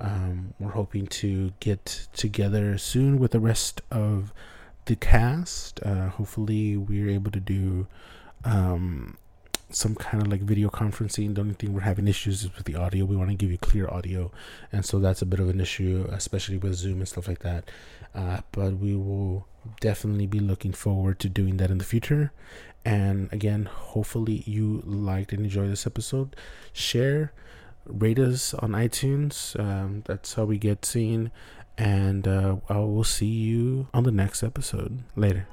Um, 0.00 0.54
we're 0.58 0.72
hoping 0.72 1.06
to 1.08 1.52
get 1.60 2.08
together 2.12 2.76
soon 2.78 3.18
with 3.18 3.32
the 3.32 3.40
rest 3.40 3.82
of 3.90 4.32
the 4.86 4.96
cast. 4.96 5.80
Uh, 5.82 6.08
hopefully, 6.08 6.76
we're 6.76 7.08
able 7.08 7.30
to 7.30 7.40
do 7.40 7.86
um, 8.44 9.16
some 9.70 9.94
kind 9.94 10.22
of 10.22 10.30
like 10.30 10.42
video 10.42 10.68
conferencing. 10.68 11.34
The 11.34 11.40
only 11.40 11.54
thing 11.54 11.72
we're 11.72 11.80
having 11.80 12.08
issues 12.08 12.44
is 12.44 12.54
with 12.56 12.64
the 12.64 12.76
audio. 12.76 13.04
We 13.04 13.16
want 13.16 13.30
to 13.30 13.36
give 13.36 13.50
you 13.50 13.58
clear 13.58 13.88
audio, 13.88 14.30
and 14.70 14.84
so 14.84 14.98
that's 14.98 15.22
a 15.22 15.26
bit 15.26 15.40
of 15.40 15.48
an 15.48 15.60
issue, 15.60 16.06
especially 16.10 16.58
with 16.58 16.74
Zoom 16.74 16.98
and 16.98 17.08
stuff 17.08 17.28
like 17.28 17.40
that. 17.40 17.70
Uh, 18.14 18.40
but 18.52 18.76
we 18.76 18.94
will 18.94 19.46
definitely 19.80 20.26
be 20.26 20.40
looking 20.40 20.72
forward 20.72 21.18
to 21.20 21.28
doing 21.28 21.56
that 21.56 21.70
in 21.70 21.78
the 21.78 21.84
future. 21.84 22.32
And 22.84 23.32
again, 23.32 23.66
hopefully 23.66 24.42
you 24.46 24.82
liked 24.84 25.32
and 25.32 25.44
enjoyed 25.44 25.70
this 25.70 25.86
episode. 25.86 26.34
Share, 26.72 27.32
rate 27.86 28.18
us 28.18 28.54
on 28.54 28.72
iTunes. 28.72 29.58
Um, 29.58 30.02
that's 30.06 30.34
how 30.34 30.44
we 30.44 30.58
get 30.58 30.84
seen. 30.84 31.30
And 31.78 32.26
uh, 32.26 32.56
I 32.68 32.78
will 32.78 33.04
see 33.04 33.26
you 33.26 33.88
on 33.94 34.04
the 34.04 34.12
next 34.12 34.42
episode. 34.42 35.04
Later. 35.16 35.46